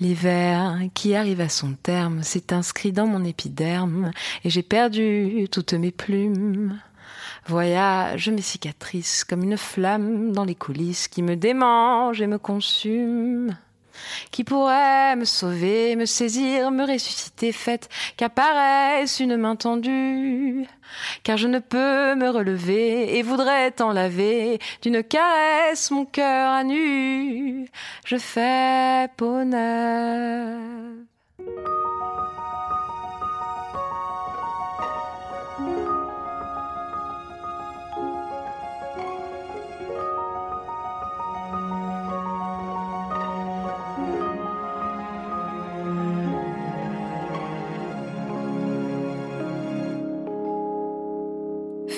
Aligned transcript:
L'hiver 0.00 0.78
qui 0.94 1.14
arrive 1.14 1.42
à 1.42 1.50
son 1.50 1.74
terme 1.74 2.22
s'est 2.22 2.54
inscrit 2.54 2.90
dans 2.90 3.06
mon 3.06 3.22
épiderme 3.22 4.12
et 4.44 4.50
j'ai 4.50 4.62
perdu 4.62 5.46
toutes 5.50 5.74
mes 5.74 5.90
plumes. 5.90 6.80
Voyage 7.46 8.30
mes 8.30 8.40
cicatrices 8.40 9.24
comme 9.24 9.42
une 9.42 9.58
flamme 9.58 10.32
dans 10.32 10.44
les 10.44 10.54
coulisses 10.54 11.06
qui 11.06 11.22
me 11.22 11.36
démange 11.36 12.22
et 12.22 12.26
me 12.26 12.38
consume 12.38 13.54
qui 14.30 14.44
pourrait 14.44 15.16
me 15.16 15.24
sauver, 15.24 15.96
me 15.96 16.06
saisir, 16.06 16.70
me 16.70 16.84
ressusciter, 16.84 17.52
faite 17.52 17.88
qu'apparaisse 18.16 19.20
une 19.20 19.36
main 19.36 19.56
tendue. 19.56 20.66
Car 21.22 21.36
je 21.36 21.48
ne 21.48 21.58
peux 21.58 22.14
me 22.14 22.28
relever 22.28 23.16
et 23.16 23.22
voudrais 23.22 23.70
t'en 23.70 23.92
laver 23.92 24.58
d'une 24.82 25.02
caresse 25.02 25.90
mon 25.90 26.04
cœur 26.04 26.50
à 26.50 26.64
nu. 26.64 27.68
Je 28.04 28.16
fais 28.16 29.08
peau. 29.16 29.30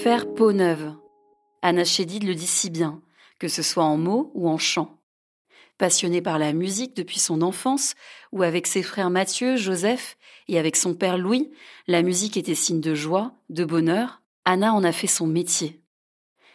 Faire 0.03 0.35
peau 0.35 0.53
neuve. 0.53 0.97
Anna 1.63 1.85
Chédid 1.85 2.25
le 2.25 2.35
dit 2.35 2.49
si 2.49 2.71
bien, 2.71 3.01
que 3.39 3.47
ce 3.47 3.63
soit 3.63 3.85
en 3.85 3.97
mots 3.97 4.33
ou 4.35 4.49
en 4.49 4.59
chant. 4.59 4.99
Passionnée 5.79 6.21
par 6.21 6.41
la 6.41 6.53
musique 6.53 6.97
depuis 6.97 7.21
son 7.21 7.41
enfance, 7.41 7.95
où 8.33 8.43
avec 8.43 8.67
ses 8.67 8.83
frères 8.83 9.11
Mathieu, 9.11 9.55
Joseph 9.55 10.19
et 10.49 10.59
avec 10.59 10.75
son 10.75 10.95
père 10.95 11.19
Louis, 11.19 11.53
la 11.87 12.03
musique 12.03 12.37
était 12.37 12.57
signe 12.57 12.81
de 12.81 12.97
joie, 12.97 13.37
de 13.49 13.65
bonheur, 13.65 14.23
Anna 14.45 14.75
en 14.75 14.83
a 14.83 14.91
fait 14.91 15.07
son 15.07 15.29
métier. 15.29 15.81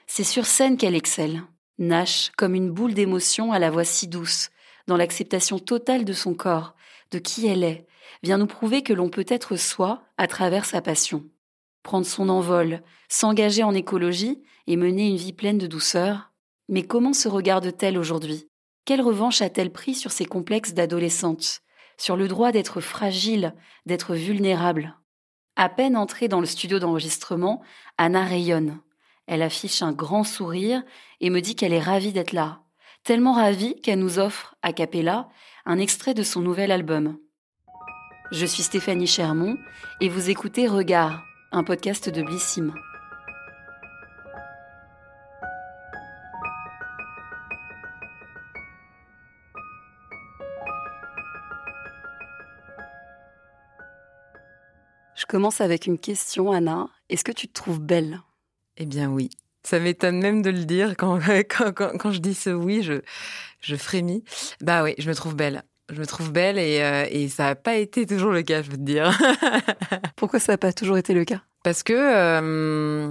C'est 0.08 0.26
sur 0.26 0.45
scène 0.45 0.76
qu'elle 0.76 0.94
excelle, 0.94 1.42
Nash 1.78 2.34
comme 2.36 2.54
une 2.54 2.70
boule 2.70 2.95
d'émotion 2.95 3.54
à 3.54 3.59
la 3.59 3.72
voix 3.72 3.86
si 3.86 4.09
douce, 4.09 4.50
dans 4.88 4.98
l'acceptation 4.98 5.58
totale 5.58 6.04
de 6.04 6.11
son 6.11 6.34
corps, 6.34 6.76
de 7.11 7.17
qui 7.17 7.48
elle 7.48 7.64
est, 7.64 7.88
vient 8.23 8.39
nous 8.39 8.45
prouver 8.45 8.84
que 8.84 8.92
l'on 8.92 9.08
peut 9.08 9.26
être 9.30 9.56
soi 9.56 10.04
à 10.17 10.28
travers 10.28 10.66
sa 10.66 10.82
passion 10.82 11.23
prendre 11.88 12.06
son 12.06 12.28
envol, 12.28 12.82
s'engager 13.08 13.64
en 13.64 13.74
écologie 13.74 14.44
et 14.68 14.76
mener 14.76 15.08
une 15.08 15.16
vie 15.16 15.32
pleine 15.32 15.58
de 15.58 15.68
douceur. 15.68 16.34
Mais 16.68 16.84
comment 16.84 17.14
se 17.14 17.30
regarde-t-elle 17.30 17.98
aujourd'hui? 17.98 18.50
Quelle 18.84 19.00
revanche 19.00 19.42
a-t-elle 19.42 19.72
pris 19.72 19.96
sur 19.96 20.12
ses 20.12 20.26
complexes 20.26 20.74
d'adolescente 20.74 21.62
Sur 21.98 22.18
le 22.18 22.28
droit 22.28 22.52
d'être 22.52 22.82
fragile, 22.82 23.54
d'être 23.86 24.16
vulnérable? 24.16 24.98
À 25.56 25.70
peine 25.70 25.96
entrée 25.96 26.28
dans 26.28 26.42
le 26.42 26.46
studio 26.46 26.78
d'enregistrement, 26.78 27.62
Anna 27.98 28.26
rayonne. 28.26 28.82
Elle 29.26 29.42
affiche 29.42 29.82
un 29.82 29.94
grand 29.94 30.26
sourire 30.26 30.84
et 31.22 31.30
me 31.30 31.40
dit 31.40 31.56
qu'elle 31.56 31.74
est 31.74 31.80
ravie 31.80 32.12
d'être 32.12 32.34
là. 32.34 32.64
Tellement 33.06 33.34
ravie 33.34 33.80
qu'elle 33.80 34.00
nous 34.00 34.20
offre, 34.20 34.56
a 34.62 34.74
cappella, 34.74 35.30
un 35.66 35.80
extrait 35.80 36.14
de 36.14 36.24
son 36.24 36.42
nouvel 36.42 36.74
album. 36.74 37.18
Je 38.34 38.46
suis 38.46 38.64
Stéphanie 38.64 39.08
Chermont 39.08 39.56
et 40.02 40.10
vous 40.10 40.30
écoutez 40.30 40.68
Regard, 40.68 41.24
un 41.52 41.64
podcast 41.64 42.09
de 42.09 42.22
Blissim. 42.22 42.73
Je 55.16 55.26
commence 55.26 55.62
avec 55.62 55.88
une 55.88 55.98
question, 55.98 56.52
Anna. 56.52 56.89
Est-ce 57.09 57.23
que 57.23 57.31
tu 57.31 57.48
te 57.48 57.54
trouves 57.54 57.80
belle? 57.80 58.22
Eh 58.77 58.86
bien 58.86 59.10
oui. 59.10 59.30
Ça 59.64 59.80
m'étonne 59.80 60.20
même 60.20 60.42
de 60.42 60.49
le 60.49 60.66
dire. 60.66 60.95
Quand, 60.98 61.20
je 61.20 62.20
dis 62.20 62.33
ce 62.33 62.49
oui, 62.49 62.82
je 63.61 63.76
frémis. 63.76 64.23
Bah 64.61 64.83
oui, 64.83 64.93
je 64.98 65.10
me 65.10 65.16
trouve 65.16 65.36
belle 65.36 65.64
je 65.89 65.99
me 65.99 66.05
trouve 66.05 66.31
belle 66.31 66.58
et, 66.58 66.81
euh, 66.81 67.05
et 67.09 67.30
ça 67.30 67.43
n'a 67.45 67.55
pas 67.55 67.75
été 67.75 68.05
toujours 68.05 68.31
le 68.31 68.42
cas, 68.42 68.61
je 68.61 68.71
veux 68.71 68.77
te 68.77 68.81
dire. 68.81 69.17
Pourquoi 70.15 70.39
ça 70.39 70.53
n'a 70.53 70.58
pas 70.58 70.73
toujours 70.73 70.98
été 70.98 71.14
le 71.14 71.25
cas? 71.25 71.42
Parce 71.64 71.83
que 71.83 71.93
euh, 71.93 73.09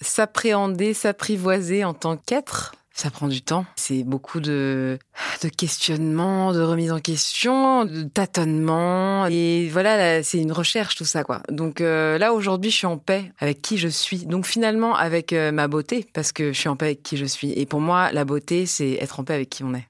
s'appréhender, 0.00 0.94
s'apprivoiser 0.94 1.84
en 1.84 1.94
tant 1.94 2.16
qu'être, 2.16 2.74
ça 2.92 3.10
prend 3.10 3.28
du 3.28 3.42
temps. 3.42 3.64
C'est 3.76 4.02
beaucoup 4.02 4.40
de, 4.40 4.98
de 5.42 5.48
questionnements, 5.48 6.52
de 6.52 6.60
remise 6.60 6.92
en 6.92 6.98
question, 6.98 7.84
de 7.84 8.02
tâtonnements. 8.02 9.26
Et 9.26 9.68
voilà, 9.68 10.22
c'est 10.22 10.38
une 10.38 10.52
recherche, 10.52 10.96
tout 10.96 11.04
ça, 11.04 11.22
quoi. 11.24 11.42
Donc 11.50 11.80
euh, 11.80 12.18
là, 12.18 12.32
aujourd'hui, 12.32 12.70
je 12.70 12.76
suis 12.76 12.86
en 12.86 12.98
paix 12.98 13.32
avec 13.38 13.62
qui 13.62 13.78
je 13.78 13.88
suis. 13.88 14.26
Donc 14.26 14.46
finalement, 14.46 14.94
avec 14.96 15.32
ma 15.32 15.68
beauté, 15.68 16.06
parce 16.12 16.32
que 16.32 16.52
je 16.52 16.58
suis 16.58 16.68
en 16.68 16.76
paix 16.76 16.86
avec 16.86 17.02
qui 17.02 17.16
je 17.16 17.26
suis. 17.26 17.52
Et 17.52 17.66
pour 17.66 17.80
moi, 17.80 18.10
la 18.12 18.24
beauté, 18.24 18.66
c'est 18.66 18.92
être 18.94 19.20
en 19.20 19.24
paix 19.24 19.34
avec 19.34 19.48
qui 19.48 19.64
on 19.64 19.74
est. 19.74 19.87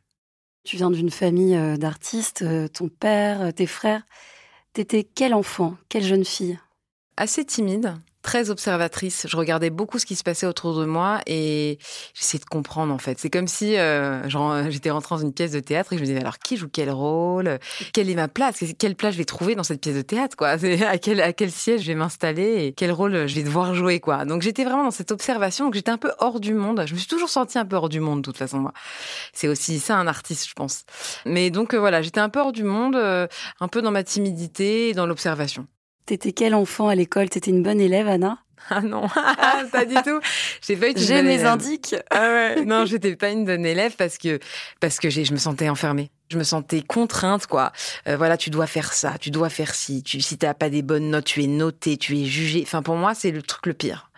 Tu 0.68 0.76
viens 0.76 0.90
d'une 0.90 1.08
famille 1.08 1.56
euh, 1.56 1.78
d'artistes, 1.78 2.42
euh, 2.42 2.68
ton 2.68 2.90
père, 2.90 3.40
euh, 3.40 3.50
tes 3.52 3.64
frères. 3.64 4.02
T'étais 4.74 5.02
quel 5.02 5.32
enfant, 5.32 5.78
quelle 5.88 6.04
jeune 6.04 6.26
fille? 6.26 6.58
Assez 7.16 7.42
timide, 7.46 7.94
très 8.22 8.50
observatrice. 8.50 9.26
Je 9.28 9.36
regardais 9.36 9.70
beaucoup 9.70 9.98
ce 9.98 10.06
qui 10.06 10.16
se 10.16 10.22
passait 10.22 10.46
autour 10.46 10.78
de 10.78 10.84
moi 10.84 11.20
et 11.26 11.78
j'essayais 12.14 12.40
de 12.40 12.44
comprendre 12.44 12.92
en 12.92 12.98
fait. 12.98 13.18
C'est 13.18 13.30
comme 13.30 13.48
si 13.48 13.76
euh, 13.76 14.28
j'étais 14.70 14.90
rentrée 14.90 15.14
dans 15.14 15.22
une 15.22 15.32
pièce 15.32 15.52
de 15.52 15.60
théâtre 15.60 15.92
et 15.92 15.96
je 15.96 16.02
me 16.02 16.06
disais 16.06 16.20
alors 16.20 16.38
qui 16.38 16.56
joue 16.56 16.68
quel 16.68 16.90
rôle? 16.90 17.58
Quelle 17.92 18.10
est 18.10 18.14
ma 18.14 18.28
place? 18.28 18.62
Quelle 18.78 18.96
place 18.96 19.14
je 19.14 19.18
vais 19.18 19.24
trouver 19.24 19.54
dans 19.54 19.62
cette 19.62 19.80
pièce 19.80 19.96
de 19.96 20.02
théâtre 20.02 20.36
quoi? 20.36 20.48
À 20.48 20.98
quel 20.98 21.20
à 21.20 21.32
quel 21.32 21.50
siège 21.50 21.82
je 21.82 21.86
vais 21.86 21.94
m'installer 21.94 22.66
et 22.66 22.72
quel 22.72 22.92
rôle 22.92 23.26
je 23.26 23.34
vais 23.34 23.42
devoir 23.42 23.74
jouer 23.74 24.00
quoi? 24.00 24.24
Donc 24.24 24.42
j'étais 24.42 24.64
vraiment 24.64 24.84
dans 24.84 24.90
cette 24.90 25.12
observation. 25.12 25.66
Donc 25.66 25.74
j'étais 25.74 25.90
un 25.90 25.98
peu 25.98 26.12
hors 26.18 26.40
du 26.40 26.54
monde. 26.54 26.84
Je 26.86 26.94
me 26.94 26.98
suis 26.98 27.08
toujours 27.08 27.28
sentie 27.28 27.58
un 27.58 27.64
peu 27.64 27.76
hors 27.76 27.88
du 27.88 28.00
monde 28.00 28.20
de 28.20 28.24
toute 28.24 28.36
façon 28.36 28.58
moi. 28.58 28.72
C'est 29.32 29.48
aussi 29.48 29.78
ça 29.78 29.96
un 29.96 30.06
artiste 30.06 30.48
je 30.48 30.54
pense. 30.54 30.84
Mais 31.24 31.50
donc 31.50 31.74
euh, 31.74 31.78
voilà 31.78 32.02
j'étais 32.02 32.20
un 32.20 32.28
peu 32.28 32.40
hors 32.40 32.52
du 32.52 32.64
monde, 32.64 32.96
euh, 32.96 33.26
un 33.60 33.68
peu 33.68 33.82
dans 33.82 33.90
ma 33.90 34.02
timidité 34.04 34.90
et 34.90 34.94
dans 34.94 35.06
l'observation. 35.06 35.66
T'étais 36.08 36.32
quel 36.32 36.54
enfant 36.54 36.88
à 36.88 36.94
l'école? 36.94 37.28
T'étais 37.28 37.50
une 37.50 37.62
bonne 37.62 37.82
élève, 37.82 38.08
Anna? 38.08 38.42
ah 38.70 38.80
non, 38.80 39.08
pas 39.72 39.84
du 39.84 39.94
tout. 39.94 40.20
J'ai 40.60 40.76
pas 40.76 40.88
été 40.88 41.00
J'ai 41.00 41.22
mes 41.22 41.44
indiques. 41.44 41.94
Ah 42.10 42.20
ouais. 42.20 42.64
Non, 42.64 42.84
j'étais 42.84 43.16
pas 43.16 43.30
une 43.30 43.44
bonne 43.44 43.64
élève 43.64 43.96
parce 43.96 44.18
que 44.18 44.38
parce 44.80 44.98
que 44.98 45.10
je 45.10 45.32
me 45.32 45.38
sentais 45.38 45.68
enfermée. 45.68 46.10
Je 46.30 46.36
me 46.36 46.44
sentais 46.44 46.82
contrainte, 46.82 47.46
quoi. 47.46 47.72
Euh, 48.06 48.18
voilà, 48.18 48.36
tu 48.36 48.50
dois 48.50 48.66
faire 48.66 48.92
ça, 48.92 49.14
tu 49.18 49.30
dois 49.30 49.48
faire 49.48 49.74
ci. 49.74 50.02
Tu, 50.02 50.20
si 50.20 50.36
t'as 50.36 50.52
pas 50.52 50.68
des 50.68 50.82
bonnes 50.82 51.08
notes, 51.08 51.24
tu 51.24 51.42
es 51.42 51.46
noté, 51.46 51.96
tu 51.96 52.18
es 52.18 52.26
jugé. 52.26 52.62
Enfin, 52.66 52.82
pour 52.82 52.96
moi, 52.96 53.14
c'est 53.14 53.30
le 53.30 53.40
truc 53.40 53.64
le 53.64 53.72
pire. 53.72 54.10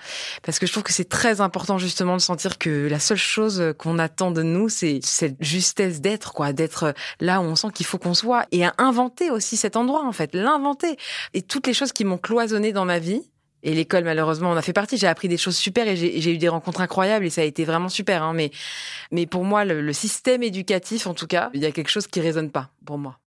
Parce 0.42 0.58
que 0.58 0.66
je 0.66 0.72
trouve 0.72 0.82
que 0.82 0.92
c'est 0.92 1.08
très 1.08 1.40
important 1.40 1.78
justement 1.78 2.16
de 2.16 2.20
sentir 2.20 2.58
que 2.58 2.88
la 2.88 2.98
seule 2.98 3.16
chose 3.16 3.74
qu'on 3.78 4.00
attend 4.00 4.32
de 4.32 4.42
nous, 4.42 4.68
c'est 4.68 4.98
cette 5.04 5.36
justesse 5.38 6.00
d'être, 6.00 6.32
quoi, 6.32 6.52
d'être 6.52 6.94
là 7.20 7.40
où 7.40 7.44
on 7.44 7.54
sent 7.54 7.68
qu'il 7.72 7.86
faut 7.86 7.98
qu'on 7.98 8.14
soit 8.14 8.44
et 8.50 8.64
à 8.64 8.74
inventer 8.78 9.30
aussi 9.30 9.56
cet 9.56 9.76
endroit, 9.76 10.04
en 10.04 10.12
fait, 10.12 10.34
l'inventer. 10.34 10.96
Et 11.32 11.42
toutes 11.42 11.68
les 11.68 11.74
choses 11.74 11.92
qui 11.92 12.04
m'ont 12.04 12.18
cloisonné 12.18 12.72
dans 12.72 12.86
ma 12.86 12.98
vie, 12.98 13.22
et 13.62 13.74
l'école, 13.74 14.04
malheureusement, 14.04 14.50
on 14.50 14.56
a 14.56 14.62
fait 14.62 14.72
partie. 14.72 14.96
J'ai 14.96 15.06
appris 15.06 15.28
des 15.28 15.36
choses 15.36 15.56
super 15.56 15.86
et 15.86 15.96
j'ai 15.96 16.32
eu 16.32 16.38
des 16.38 16.48
rencontres 16.48 16.80
incroyables 16.80 17.26
et 17.26 17.30
ça 17.30 17.42
a 17.42 17.44
été 17.44 17.64
vraiment 17.64 17.88
super. 17.88 18.22
Hein. 18.22 18.32
Mais, 18.32 18.50
mais 19.10 19.26
pour 19.26 19.44
moi, 19.44 19.64
le, 19.64 19.92
système 19.92 20.42
éducatif, 20.42 21.06
en 21.06 21.14
tout 21.14 21.26
cas, 21.26 21.50
il 21.52 21.60
y 21.60 21.66
a 21.66 21.72
quelque 21.72 21.90
chose 21.90 22.06
qui 22.06 22.20
résonne 22.20 22.50
pas 22.50 22.70
pour 22.86 22.96
moi. 22.96 23.18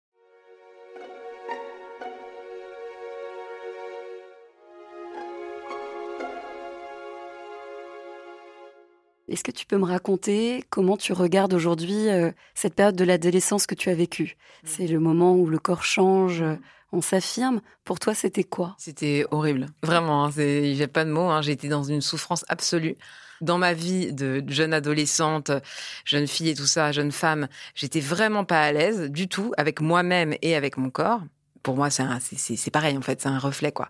Est-ce 9.29 9.43
que 9.43 9.51
tu 9.51 9.65
peux 9.65 9.77
me 9.77 9.85
raconter 9.85 10.63
comment 10.69 10.97
tu 10.97 11.13
regardes 11.13 11.53
aujourd'hui 11.53 12.09
euh, 12.09 12.31
cette 12.55 12.75
période 12.75 12.95
de 12.95 13.03
l'adolescence 13.03 13.65
que 13.65 13.73
tu 13.73 13.89
as 13.89 13.95
vécue? 13.95 14.35
Mmh. 14.35 14.67
C'est 14.67 14.87
le 14.87 14.99
moment 14.99 15.35
où 15.35 15.47
le 15.47 15.57
corps 15.59 15.83
change, 15.83 16.43
on 16.93 17.01
s'affirme. 17.01 17.61
Pour 17.83 17.99
toi, 17.99 18.13
c'était 18.13 18.43
quoi? 18.43 18.75
C'était 18.77 19.25
horrible. 19.31 19.65
Vraiment, 19.81 20.25
hein, 20.25 20.31
j'ai 20.31 20.87
pas 20.87 21.03
de 21.03 21.11
mots. 21.11 21.29
Hein. 21.29 21.41
Été 21.41 21.67
dans 21.67 21.83
une 21.83 22.01
souffrance 22.01 22.45
absolue. 22.47 22.95
Dans 23.41 23.57
ma 23.57 23.73
vie 23.73 24.13
de 24.13 24.41
jeune 24.47 24.73
adolescente, 24.73 25.51
jeune 26.05 26.27
fille 26.27 26.49
et 26.49 26.55
tout 26.55 26.65
ça, 26.65 26.93
jeune 26.93 27.11
femme, 27.11 27.49
j'étais 27.75 27.99
vraiment 27.99 28.45
pas 28.45 28.61
à 28.61 28.71
l'aise 28.71 29.09
du 29.09 29.27
tout 29.27 29.51
avec 29.57 29.81
moi-même 29.81 30.35
et 30.41 30.55
avec 30.55 30.77
mon 30.77 30.89
corps 30.89 31.21
pour 31.63 31.75
moi, 31.75 31.89
c'est 31.89 32.71
pareil 32.71 32.97
en 32.97 33.01
fait, 33.01 33.21
c'est 33.21 33.29
un 33.29 33.39
reflet 33.39 33.71
quoi. 33.71 33.87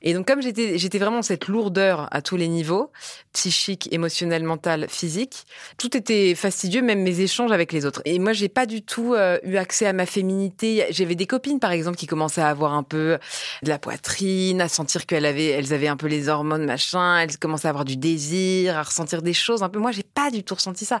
Et 0.00 0.14
donc 0.14 0.26
comme 0.26 0.40
j'étais 0.40 0.78
j'étais 0.78 0.98
vraiment 0.98 1.22
cette 1.22 1.46
lourdeur 1.46 2.08
à 2.10 2.22
tous 2.22 2.36
les 2.36 2.48
niveaux, 2.48 2.90
psychique, 3.32 3.88
émotionnel, 3.92 4.44
mental, 4.44 4.86
physique, 4.88 5.46
tout 5.76 5.96
était 5.96 6.34
fastidieux, 6.34 6.82
même 6.82 7.02
mes 7.02 7.20
échanges 7.20 7.52
avec 7.52 7.72
les 7.72 7.86
autres. 7.86 8.02
Et 8.04 8.18
moi, 8.18 8.32
j'ai 8.32 8.48
pas 8.48 8.66
du 8.66 8.82
tout 8.82 9.14
euh, 9.14 9.38
eu 9.42 9.56
accès 9.56 9.86
à 9.86 9.92
ma 9.92 10.06
féminité. 10.06 10.86
J'avais 10.90 11.14
des 11.14 11.26
copines 11.26 11.60
par 11.60 11.70
exemple 11.70 11.98
qui 11.98 12.06
commençaient 12.06 12.40
à 12.40 12.48
avoir 12.48 12.72
un 12.72 12.82
peu 12.82 13.18
de 13.62 13.68
la 13.68 13.78
poitrine, 13.78 14.60
à 14.60 14.68
sentir 14.68 15.06
qu'elles 15.06 15.26
avaient 15.26 15.48
elles 15.48 15.72
avaient 15.74 15.88
un 15.88 15.96
peu 15.96 16.06
les 16.06 16.28
hormones 16.28 16.64
machin, 16.64 17.18
elles 17.18 17.36
commençaient 17.38 17.68
à 17.68 17.70
avoir 17.70 17.84
du 17.84 17.96
désir, 17.96 18.78
à 18.78 18.82
ressentir 18.82 19.20
des 19.20 19.34
choses 19.34 19.62
un 19.62 19.68
peu. 19.68 19.78
Moi, 19.78 19.92
j'ai 19.92 20.02
pas 20.02 20.30
du 20.30 20.44
tout 20.44 20.54
ressenti 20.54 20.86
ça. 20.86 21.00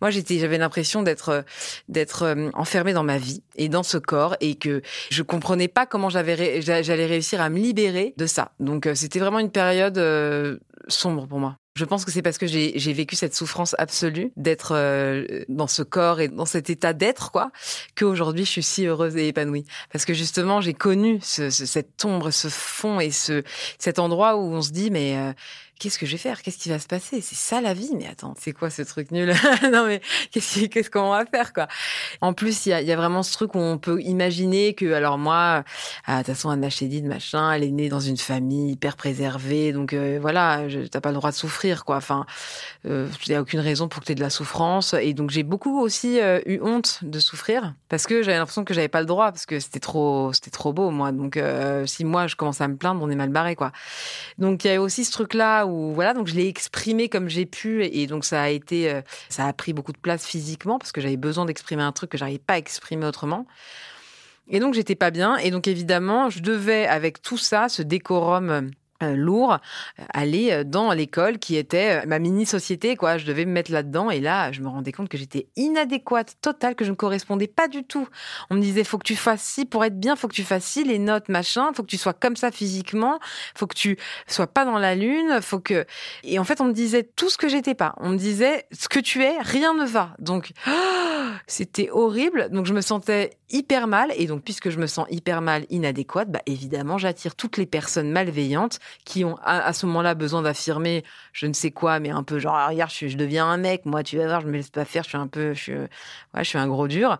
Moi, 0.00 0.10
j'étais 0.10 0.38
j'avais 0.38 0.58
l'impression 0.58 1.02
d'être 1.02 1.44
d'être 1.88 2.22
euh, 2.22 2.50
enfermée 2.54 2.92
dans 2.92 3.04
ma 3.04 3.18
vie 3.18 3.42
et 3.56 3.68
dans 3.68 3.82
ce 3.82 3.98
corps 3.98 4.36
et 4.40 4.54
que 4.54 4.82
je 5.10 5.22
comprenais 5.50 5.68
pas 5.68 5.84
comment 5.84 6.10
j'avais 6.10 6.62
j'allais 6.62 7.06
réussir 7.06 7.40
à 7.40 7.50
me 7.50 7.58
libérer 7.58 8.14
de 8.16 8.26
ça. 8.26 8.52
Donc 8.60 8.86
euh, 8.86 8.94
c'était 8.94 9.18
vraiment 9.18 9.40
une 9.40 9.50
période 9.50 9.98
euh, 9.98 10.58
sombre 10.86 11.26
pour 11.26 11.40
moi. 11.40 11.56
Je 11.74 11.84
pense 11.84 12.04
que 12.04 12.12
c'est 12.12 12.22
parce 12.22 12.38
que 12.38 12.46
j'ai 12.46 12.92
vécu 12.92 13.16
cette 13.16 13.34
souffrance 13.34 13.74
absolue 13.78 14.32
d'être 14.36 14.72
euh, 14.74 15.44
dans 15.48 15.66
ce 15.66 15.82
corps 15.82 16.20
et 16.20 16.28
dans 16.28 16.44
cet 16.44 16.68
état 16.68 16.92
d'être, 16.92 17.32
quoi, 17.32 17.50
qu'aujourd'hui 17.96 18.44
je 18.44 18.50
suis 18.50 18.62
si 18.62 18.86
heureuse 18.86 19.16
et 19.16 19.28
épanouie. 19.28 19.64
Parce 19.92 20.04
que 20.04 20.12
justement, 20.12 20.60
j'ai 20.60 20.74
connu 20.74 21.18
ce, 21.22 21.50
cette 21.50 22.04
ombre, 22.04 22.30
ce 22.30 22.48
fond 22.48 23.00
et 23.00 23.10
ce 23.10 23.42
cet 23.78 23.98
endroit 23.98 24.36
où 24.36 24.52
on 24.52 24.62
se 24.62 24.70
dit 24.70 24.90
mais 24.90 25.16
qu'est-ce 25.80 25.98
que 25.98 26.06
je 26.06 26.12
vais 26.12 26.18
faire? 26.18 26.42
Qu'est-ce 26.42 26.58
qui 26.58 26.68
va 26.68 26.78
se 26.78 26.86
passer? 26.86 27.20
C'est 27.20 27.34
ça 27.34 27.60
la 27.60 27.74
vie? 27.74 27.90
Mais 27.96 28.06
attends, 28.06 28.34
c'est 28.38 28.52
quoi 28.52 28.70
ce 28.70 28.82
truc 28.82 29.10
nul? 29.10 29.34
Non 29.72 29.86
mais 29.86 30.00
qu'est-ce 30.30 30.90
qu'on 30.90 31.10
va 31.10 31.24
faire 31.26 31.52
quoi? 31.52 31.66
En 32.20 32.32
plus, 32.32 32.66
il 32.66 32.70
y 32.70 32.72
a, 32.72 32.82
y 32.82 32.92
a, 32.92 32.96
vraiment 32.96 33.22
ce 33.22 33.32
truc 33.32 33.54
où 33.54 33.58
on 33.58 33.78
peut 33.78 34.00
imaginer 34.02 34.74
que 34.74 34.92
alors 34.92 35.18
moi, 35.18 35.64
ah, 36.06 36.18
de 36.20 36.26
toute 36.26 36.34
façon 36.34 36.50
Anna 36.50 36.70
Chédid 36.70 37.04
machin, 37.06 37.52
elle 37.52 37.64
est 37.64 37.70
née 37.70 37.88
dans 37.88 38.00
une 38.00 38.16
famille 38.16 38.72
hyper 38.72 38.96
préservée, 38.96 39.72
donc 39.72 39.92
euh, 39.92 40.18
voilà, 40.20 40.62
t'as 40.90 41.00
pas 41.00 41.10
le 41.10 41.16
droit 41.16 41.30
de 41.30 41.36
souffrir 41.36 41.84
quoi. 41.84 41.96
Enfin, 41.96 42.26
euh, 42.86 43.08
n'y 43.28 43.34
a 43.34 43.40
aucune 43.40 43.60
raison 43.60 43.88
pour 43.88 44.00
que 44.00 44.06
tu 44.06 44.12
aies 44.12 44.16
de 44.16 44.20
la 44.20 44.30
souffrance. 44.30 44.94
Et 44.94 45.14
donc 45.14 45.30
j'ai 45.30 45.42
beaucoup 45.42 45.80
aussi 45.80 46.20
euh, 46.20 46.40
eu 46.46 46.60
honte 46.60 47.00
de 47.02 47.18
souffrir 47.18 47.74
parce 47.88 48.06
que 48.06 48.22
j'avais 48.22 48.38
l'impression 48.38 48.64
que 48.64 48.74
j'avais 48.74 48.88
pas 48.88 49.00
le 49.00 49.06
droit 49.06 49.30
parce 49.30 49.46
que 49.46 49.60
c'était 49.60 49.80
trop 49.80 50.32
trop 50.52 50.72
beau 50.72 50.90
moi. 50.90 51.12
Donc 51.12 51.36
euh, 51.36 51.86
si 51.86 52.04
moi 52.04 52.26
je 52.26 52.36
commence 52.36 52.60
à 52.60 52.68
me 52.68 52.76
plaindre, 52.76 53.00
on 53.02 53.10
est 53.10 53.16
mal 53.16 53.30
barré 53.30 53.56
quoi. 53.56 53.72
Donc 54.38 54.64
il 54.64 54.68
y 54.70 54.74
a 54.74 54.80
aussi 54.80 55.04
ce 55.04 55.12
truc 55.12 55.34
là 55.34 55.64
voilà, 55.70 56.14
donc 56.14 56.26
je 56.26 56.34
l'ai 56.34 56.48
exprimé 56.48 57.08
comme 57.08 57.28
j'ai 57.28 57.46
pu 57.46 57.84
et 57.84 58.06
donc 58.06 58.24
ça 58.24 58.42
a 58.42 58.48
été, 58.48 58.90
euh, 58.90 59.02
ça 59.28 59.46
a 59.46 59.52
pris 59.52 59.72
beaucoup 59.72 59.92
de 59.92 59.98
place 59.98 60.26
physiquement 60.26 60.78
parce 60.78 60.92
que 60.92 61.00
j'avais 61.00 61.16
besoin 61.16 61.44
d'exprimer 61.44 61.82
un 61.82 61.92
truc 61.92 62.10
que 62.10 62.18
j'arrivais 62.18 62.38
pas 62.38 62.54
à 62.54 62.58
exprimer 62.58 63.06
autrement. 63.06 63.46
Et 64.48 64.58
donc 64.58 64.74
j'étais 64.74 64.96
pas 64.96 65.10
bien 65.10 65.36
et 65.36 65.50
donc 65.50 65.68
évidemment 65.68 66.28
je 66.30 66.40
devais 66.40 66.86
avec 66.86 67.22
tout 67.22 67.38
ça, 67.38 67.68
ce 67.68 67.82
décorum 67.82 68.70
lourd 69.02 69.52
euh, 69.54 70.04
aller 70.12 70.50
euh, 70.52 70.64
dans 70.64 70.92
l'école 70.92 71.38
qui 71.38 71.56
était 71.56 72.04
ma 72.06 72.18
mini 72.18 72.46
société 72.46 72.96
quoi. 72.96 73.18
Je 73.18 73.26
devais 73.26 73.44
me 73.44 73.52
mettre 73.52 73.72
là-dedans 73.72 74.10
et 74.10 74.20
là 74.20 74.52
je 74.52 74.60
me 74.60 74.68
rendais 74.68 74.92
compte 74.92 75.08
que 75.08 75.18
j'étais 75.18 75.48
inadéquate 75.56 76.36
totale 76.40 76.74
que 76.74 76.84
je 76.84 76.90
ne 76.90 76.96
correspondais 76.96 77.46
pas 77.46 77.68
du 77.68 77.84
tout. 77.84 78.08
On 78.50 78.54
me 78.54 78.60
disait 78.60 78.84
faut 78.84 78.98
que 78.98 79.06
tu 79.06 79.16
fasses 79.16 79.42
ci 79.42 79.64
pour 79.64 79.84
être 79.84 79.98
bien 79.98 80.16
faut 80.16 80.28
que 80.28 80.34
tu 80.34 80.44
fasses 80.44 80.64
ci 80.64 80.84
les 80.84 80.98
notes 80.98 81.28
machin 81.28 81.72
faut 81.74 81.82
que 81.82 81.88
tu 81.88 81.98
sois 81.98 82.14
comme 82.14 82.36
ça 82.36 82.50
physiquement 82.50 83.18
faut 83.54 83.66
que 83.66 83.74
tu 83.76 83.98
sois 84.26 84.46
pas 84.46 84.64
dans 84.64 84.78
la 84.78 84.94
lune 84.94 85.40
faut 85.40 85.60
que 85.60 85.86
et 86.24 86.38
en 86.38 86.44
fait 86.44 86.60
on 86.60 86.66
me 86.66 86.72
disait 86.72 87.02
tout 87.16 87.30
ce 87.30 87.38
que 87.38 87.48
j'étais 87.48 87.74
pas. 87.74 87.94
On 87.98 88.10
me 88.10 88.16
disait 88.16 88.66
ce 88.72 88.88
que 88.88 89.00
tu 89.00 89.22
es 89.22 89.38
rien 89.40 89.74
ne 89.74 89.84
va. 89.84 90.14
Donc 90.18 90.52
c'était 91.50 91.90
horrible 91.90 92.48
donc 92.50 92.66
je 92.66 92.72
me 92.72 92.80
sentais 92.80 93.30
hyper 93.50 93.86
mal 93.86 94.12
et 94.16 94.26
donc 94.26 94.42
puisque 94.42 94.70
je 94.70 94.78
me 94.78 94.86
sens 94.86 95.06
hyper 95.10 95.42
mal 95.42 95.66
inadéquate 95.70 96.30
bah 96.30 96.42
évidemment 96.46 96.98
j'attire 96.98 97.34
toutes 97.34 97.56
les 97.56 97.66
personnes 97.66 98.10
malveillantes 98.10 98.78
qui 99.04 99.24
ont 99.24 99.36
à, 99.42 99.72
ce 99.72 99.86
moment-là 99.86 100.14
besoin 100.14 100.42
d'affirmer 100.42 101.04
je 101.32 101.46
ne 101.46 101.52
sais 101.52 101.70
quoi, 101.70 102.00
mais 102.00 102.10
un 102.10 102.22
peu 102.22 102.38
genre, 102.38 102.54
ah, 102.54 102.68
regarde, 102.68 102.90
je, 102.92 103.16
deviens 103.16 103.46
un 103.46 103.56
mec, 103.56 103.84
moi, 103.84 104.02
tu 104.02 104.16
vas 104.16 104.26
voir, 104.26 104.40
je 104.40 104.46
me 104.46 104.52
laisse 104.52 104.70
pas 104.70 104.84
faire, 104.84 105.04
je 105.04 105.10
suis 105.10 105.18
un 105.18 105.26
peu, 105.26 105.54
je 105.54 105.86
suis, 106.42 106.58
un 106.58 106.68
gros 106.68 106.88
dur. 106.88 107.18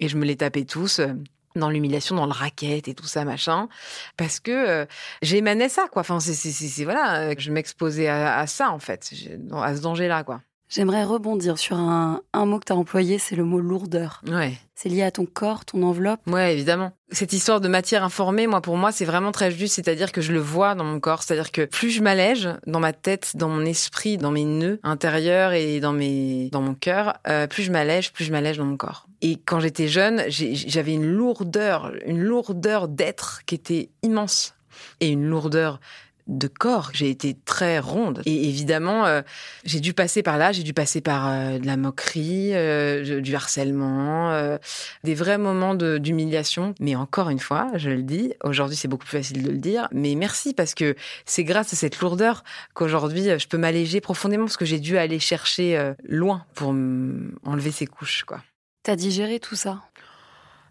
Et 0.00 0.08
je 0.08 0.16
me 0.16 0.24
les 0.24 0.36
tapais 0.36 0.64
tous 0.64 1.00
euh, 1.00 1.08
dans 1.56 1.70
l'humiliation, 1.70 2.14
dans 2.14 2.26
le 2.26 2.32
racket 2.32 2.86
et 2.86 2.94
tout 2.94 3.06
ça, 3.06 3.24
machin, 3.24 3.68
parce 4.16 4.38
que 4.38 4.50
euh, 4.52 4.86
j'émanais 5.22 5.68
ça, 5.68 5.88
quoi. 5.90 6.00
Enfin, 6.00 6.20
c'est, 6.20 6.84
voilà, 6.84 7.36
je 7.36 7.50
m'exposais 7.50 8.08
à, 8.08 8.46
ça, 8.46 8.70
en 8.70 8.78
fait, 8.78 9.12
à 9.52 9.76
ce 9.76 9.80
danger-là, 9.82 10.24
quoi. 10.24 10.40
J'aimerais 10.68 11.04
rebondir 11.04 11.58
sur 11.58 11.78
un, 11.78 12.20
un 12.34 12.44
mot 12.44 12.58
que 12.58 12.66
tu 12.66 12.72
as 12.72 12.76
employé, 12.76 13.18
c'est 13.18 13.36
le 13.36 13.44
mot 13.44 13.58
lourdeur. 13.58 14.20
Ouais. 14.28 14.52
C'est 14.74 14.90
lié 14.90 15.02
à 15.02 15.10
ton 15.10 15.24
corps, 15.24 15.64
ton 15.64 15.82
enveloppe? 15.82 16.20
Ouais, 16.26 16.52
évidemment. 16.52 16.92
Cette 17.10 17.32
histoire 17.32 17.62
de 17.62 17.68
matière 17.68 18.04
informée, 18.04 18.46
moi, 18.46 18.60
pour 18.60 18.76
moi, 18.76 18.92
c'est 18.92 19.06
vraiment 19.06 19.32
très 19.32 19.50
juste. 19.50 19.74
C'est-à-dire 19.76 20.12
que 20.12 20.20
je 20.20 20.30
le 20.30 20.40
vois 20.40 20.74
dans 20.74 20.84
mon 20.84 21.00
corps. 21.00 21.22
C'est-à-dire 21.22 21.52
que 21.52 21.64
plus 21.64 21.90
je 21.90 22.02
m'allège 22.02 22.50
dans 22.66 22.80
ma 22.80 22.92
tête, 22.92 23.32
dans 23.34 23.48
mon 23.48 23.64
esprit, 23.64 24.18
dans 24.18 24.30
mes 24.30 24.44
nœuds 24.44 24.78
intérieurs 24.82 25.54
et 25.54 25.80
dans 25.80 25.94
mes, 25.94 26.50
dans 26.50 26.60
mon 26.60 26.74
cœur, 26.74 27.14
euh, 27.26 27.46
plus 27.46 27.62
je 27.62 27.72
m'allège, 27.72 28.12
plus 28.12 28.24
je 28.24 28.30
m'allège 28.30 28.58
dans 28.58 28.66
mon 28.66 28.76
corps. 28.76 29.06
Et 29.22 29.36
quand 29.36 29.60
j'étais 29.60 29.88
jeune, 29.88 30.22
j'avais 30.28 30.92
une 30.92 31.06
lourdeur, 31.06 31.92
une 32.04 32.20
lourdeur 32.20 32.88
d'être 32.88 33.40
qui 33.46 33.54
était 33.54 33.88
immense 34.02 34.54
et 35.00 35.08
une 35.08 35.24
lourdeur 35.24 35.80
de 36.28 36.46
corps. 36.46 36.90
J'ai 36.92 37.10
été 37.10 37.36
très 37.44 37.78
ronde. 37.78 38.22
Et 38.26 38.48
évidemment, 38.48 39.06
euh, 39.06 39.22
j'ai 39.64 39.80
dû 39.80 39.94
passer 39.94 40.22
par 40.22 40.38
là, 40.38 40.52
j'ai 40.52 40.62
dû 40.62 40.74
passer 40.74 41.00
par 41.00 41.28
euh, 41.28 41.58
de 41.58 41.66
la 41.66 41.76
moquerie, 41.76 42.50
euh, 42.54 43.20
du 43.20 43.34
harcèlement, 43.34 44.58
des 45.04 45.14
vrais 45.14 45.38
moments 45.38 45.74
d'humiliation. 45.74 46.74
Mais 46.80 46.94
encore 46.94 47.30
une 47.30 47.38
fois, 47.38 47.70
je 47.74 47.90
le 47.90 48.02
dis, 48.02 48.34
aujourd'hui 48.44 48.76
c'est 48.76 48.88
beaucoup 48.88 49.06
plus 49.06 49.18
facile 49.18 49.42
de 49.42 49.50
le 49.50 49.58
dire, 49.58 49.88
mais 49.92 50.14
merci 50.14 50.54
parce 50.54 50.74
que 50.74 50.94
c'est 51.24 51.44
grâce 51.44 51.72
à 51.72 51.76
cette 51.76 51.98
lourdeur 52.00 52.44
qu'aujourd'hui 52.74 53.38
je 53.38 53.48
peux 53.48 53.58
m'alléger 53.58 54.00
profondément 54.00 54.44
parce 54.44 54.56
que 54.56 54.64
j'ai 54.64 54.80
dû 54.80 54.98
aller 54.98 55.18
chercher 55.18 55.92
loin 56.04 56.44
pour 56.54 56.68
enlever 56.68 57.70
ces 57.70 57.86
couches, 57.86 58.24
quoi. 58.24 58.42
T'as 58.82 58.96
digéré 58.96 59.40
tout 59.40 59.56
ça? 59.56 59.82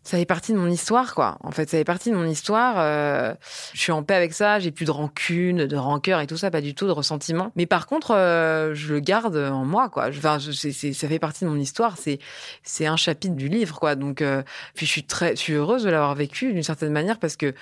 Ça 0.07 0.17
fait 0.17 0.25
partie 0.25 0.53
de 0.53 0.57
mon 0.57 0.69
histoire, 0.69 1.13
quoi. 1.13 1.37
En 1.41 1.51
fait, 1.51 1.69
ça 1.69 1.77
fait 1.77 1.83
partie 1.83 2.11
de 2.11 2.15
mon 2.15 2.23
histoire. 2.23 2.75
Euh, 2.77 3.33
je 3.73 3.81
suis 3.81 3.91
en 3.91 4.03
paix 4.03 4.13
avec 4.13 4.31
ça. 4.31 4.57
J'ai 4.57 4.71
plus 4.71 4.85
de 4.85 4.91
rancune, 4.91 5.65
de 5.65 5.75
rancœur 5.75 6.21
et 6.21 6.27
tout 6.27 6.37
ça, 6.37 6.49
pas 6.49 6.61
du 6.61 6.73
tout 6.73 6.87
de 6.87 6.91
ressentiment. 6.91 7.51
Mais 7.57 7.65
par 7.65 7.87
contre, 7.87 8.11
euh, 8.11 8.73
je 8.73 8.93
le 8.93 9.01
garde 9.01 9.35
en 9.35 9.65
moi, 9.65 9.89
quoi. 9.89 10.07
Enfin, 10.07 10.37
c'est, 10.39 10.71
ça 10.71 11.07
fait 11.09 11.19
partie 11.19 11.43
de 11.43 11.49
mon 11.49 11.57
histoire. 11.57 11.97
C'est, 11.97 12.19
c'est 12.63 12.85
un 12.85 12.95
chapitre 12.95 13.35
du 13.35 13.49
livre, 13.49 13.81
quoi. 13.81 13.95
Donc, 13.95 14.21
euh, 14.21 14.43
puis 14.75 14.85
je 14.85 14.91
suis 14.91 15.03
très, 15.03 15.31
je 15.31 15.41
suis 15.41 15.53
heureuse 15.53 15.83
de 15.83 15.89
l'avoir 15.89 16.15
vécu 16.15 16.53
d'une 16.53 16.63
certaine 16.63 16.93
manière 16.93 17.19
parce 17.19 17.35
que 17.35 17.53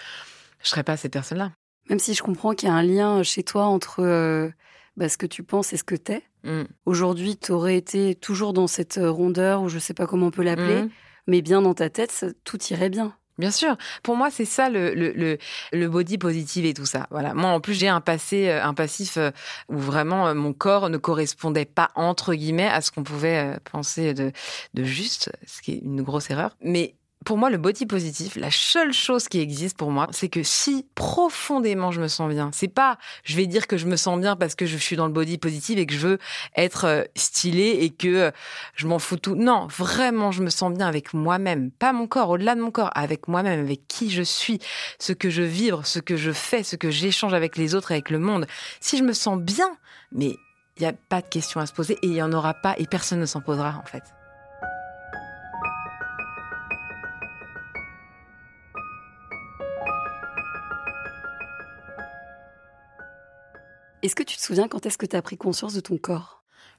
je 0.61 0.69
serais 0.69 0.83
pas 0.83 0.97
cette 0.97 1.13
personne-là. 1.13 1.51
Même 1.89 1.97
si 1.97 2.13
je 2.13 2.21
comprends 2.21 2.53
qu'il 2.53 2.69
y 2.69 2.71
a 2.71 2.75
un 2.75 2.83
lien 2.83 3.23
chez 3.23 3.41
toi 3.41 3.63
entre 3.63 4.51
bah, 4.97 5.09
ce 5.09 5.17
que 5.17 5.25
tu 5.25 5.41
penses 5.41 5.73
et 5.73 5.77
ce 5.77 5.83
que 5.83 5.95
t'es. 5.95 6.21
Mm. 6.43 6.65
Aujourd'hui, 6.85 7.37
tu 7.37 7.51
aurais 7.53 7.75
été 7.75 8.13
toujours 8.13 8.53
dans 8.53 8.67
cette 8.67 8.99
rondeur, 9.01 9.63
ou 9.63 9.67
je 9.67 9.79
sais 9.79 9.95
pas 9.95 10.05
comment 10.05 10.27
on 10.27 10.31
peut 10.31 10.43
l'appeler. 10.43 10.83
Mm 10.83 10.89
mais 11.27 11.41
bien 11.41 11.61
dans 11.61 11.73
ta 11.73 11.89
tête, 11.89 12.25
tout 12.43 12.61
irait 12.71 12.89
bien. 12.89 13.15
Bien 13.37 13.51
sûr. 13.51 13.75
Pour 14.01 14.15
moi, 14.15 14.31
c'est 14.31 14.45
ça 14.45 14.69
le, 14.69 14.93
le, 14.93 15.37
le, 15.73 15.89
body 15.89 16.17
positive 16.17 16.65
et 16.65 16.73
tout 16.73 16.85
ça. 16.85 17.07
Voilà. 17.11 17.33
Moi, 17.33 17.49
en 17.49 17.59
plus, 17.59 17.73
j'ai 17.73 17.89
un 17.89 17.99
passé, 17.99 18.47
euh, 18.47 18.63
un 18.63 18.73
passif 18.73 19.17
euh, 19.17 19.31
où 19.67 19.77
vraiment 19.77 20.27
euh, 20.27 20.33
mon 20.33 20.53
corps 20.53 20.89
ne 20.89 20.97
correspondait 20.97 21.65
pas 21.65 21.89
entre 21.95 22.33
guillemets 22.33 22.69
à 22.69 22.79
ce 22.79 22.91
qu'on 22.91 23.03
pouvait 23.03 23.57
penser 23.69 24.13
de, 24.13 24.31
de 24.73 24.83
juste, 24.83 25.31
ce 25.45 25.61
qui 25.61 25.73
est 25.73 25.79
une 25.79 26.01
grosse 26.01 26.29
erreur. 26.29 26.55
Mais 26.61 26.95
pour 27.25 27.37
moi, 27.37 27.49
le 27.49 27.57
body 27.57 27.87
positif, 27.87 28.35
la 28.35 28.51
seule 28.51 28.93
chose 28.93 29.27
qui 29.27 29.39
existe 29.39 29.75
pour 29.75 29.91
moi, 29.91 30.07
c'est 30.11 30.29
que 30.29 30.43
si 30.43 30.85
profondément 30.93 31.91
je 31.91 31.99
me 31.99 32.07
sens 32.07 32.29
bien, 32.29 32.51
c'est 32.53 32.67
pas, 32.67 32.97
je 33.23 33.35
vais 33.35 33.47
dire 33.47 33.67
que 33.67 33.77
je 33.77 33.87
me 33.87 33.95
sens 33.95 34.19
bien 34.19 34.35
parce 34.35 34.55
que 34.55 34.67
je 34.67 34.77
suis 34.77 34.95
dans 34.95 35.07
le 35.07 35.11
body 35.11 35.39
positif 35.39 35.77
et 35.77 35.85
que 35.87 35.93
je 35.93 36.07
veux 36.07 36.19
être 36.55 36.85
euh, 36.85 37.03
stylé 37.15 37.79
et 37.81 37.89
que 37.89 38.07
euh, 38.07 38.31
je 38.75 38.87
m'en 38.87 38.99
fous 38.99 39.17
tout. 39.17 39.35
Non, 39.35 39.67
vraiment, 39.67 40.31
je 40.31 40.43
me 40.43 40.49
sens 40.49 40.71
bien 40.71 40.87
avec 40.87 41.13
moi-même, 41.13 41.71
pas 41.71 41.91
mon 41.93 42.07
corps, 42.07 42.29
au-delà 42.29 42.53
de 42.55 42.61
mon 42.61 42.71
corps, 42.71 42.91
avec 42.93 43.27
moi-même, 43.27 43.59
avec 43.59 43.87
qui 43.87 44.11
je 44.11 44.21
suis, 44.21 44.59
ce 44.99 45.11
que 45.11 45.31
je 45.31 45.41
vibre, 45.41 45.85
ce 45.85 45.99
que 45.99 46.15
je 46.15 46.31
fais, 46.31 46.61
ce 46.63 46.75
que 46.75 46.91
j'échange 46.91 47.33
avec 47.33 47.57
les 47.57 47.73
autres, 47.73 47.91
avec 47.91 48.11
le 48.11 48.19
monde. 48.19 48.45
Si 48.79 48.97
je 48.97 49.03
me 49.03 49.13
sens 49.13 49.39
bien, 49.39 49.69
mais 50.11 50.35
il 50.77 50.81
n'y 50.81 50.85
a 50.85 50.93
pas 50.93 51.21
de 51.21 51.27
question 51.27 51.59
à 51.59 51.65
se 51.65 51.73
poser 51.73 51.95
et 52.03 52.07
il 52.07 52.11
n'y 52.13 52.21
en 52.21 52.33
aura 52.33 52.53
pas 52.53 52.75
et 52.77 52.85
personne 52.85 53.19
ne 53.19 53.25
s'en 53.25 53.41
posera 53.41 53.81
en 53.81 53.85
fait. 53.87 54.03
Est-ce 64.05 64.13
que 64.13 64.21
tu 64.21 64.37
te 64.37 64.41
souviens 64.43 64.67
quand 64.67 64.85
est-ce 64.85 64.99
que 64.99 65.07
tu 65.07 65.15
as 65.15 65.21
pris 65.23 65.35
conscience 65.35 65.73
de 65.73 65.79
ton 65.79 65.97
corps? 65.97 66.34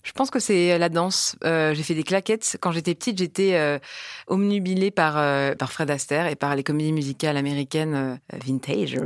Je 0.06 0.12
pense 0.12 0.30
que 0.30 0.38
c'est 0.38 0.78
la 0.78 0.88
danse. 0.88 1.34
Euh, 1.44 1.74
j'ai 1.74 1.82
fait 1.82 1.94
des 1.94 2.04
claquettes. 2.04 2.56
Quand 2.60 2.70
j'étais 2.70 2.94
petite, 2.94 3.18
j'étais 3.18 3.54
euh, 3.54 3.80
omnubilée 4.28 4.92
par, 4.92 5.18
euh, 5.18 5.56
par 5.56 5.72
Fred 5.72 5.90
Astaire 5.90 6.28
et 6.28 6.36
par 6.36 6.54
les 6.54 6.62
comédies 6.62 6.92
musicales 6.92 7.36
américaines 7.36 7.94
euh, 8.32 8.36
vintage. 8.44 8.96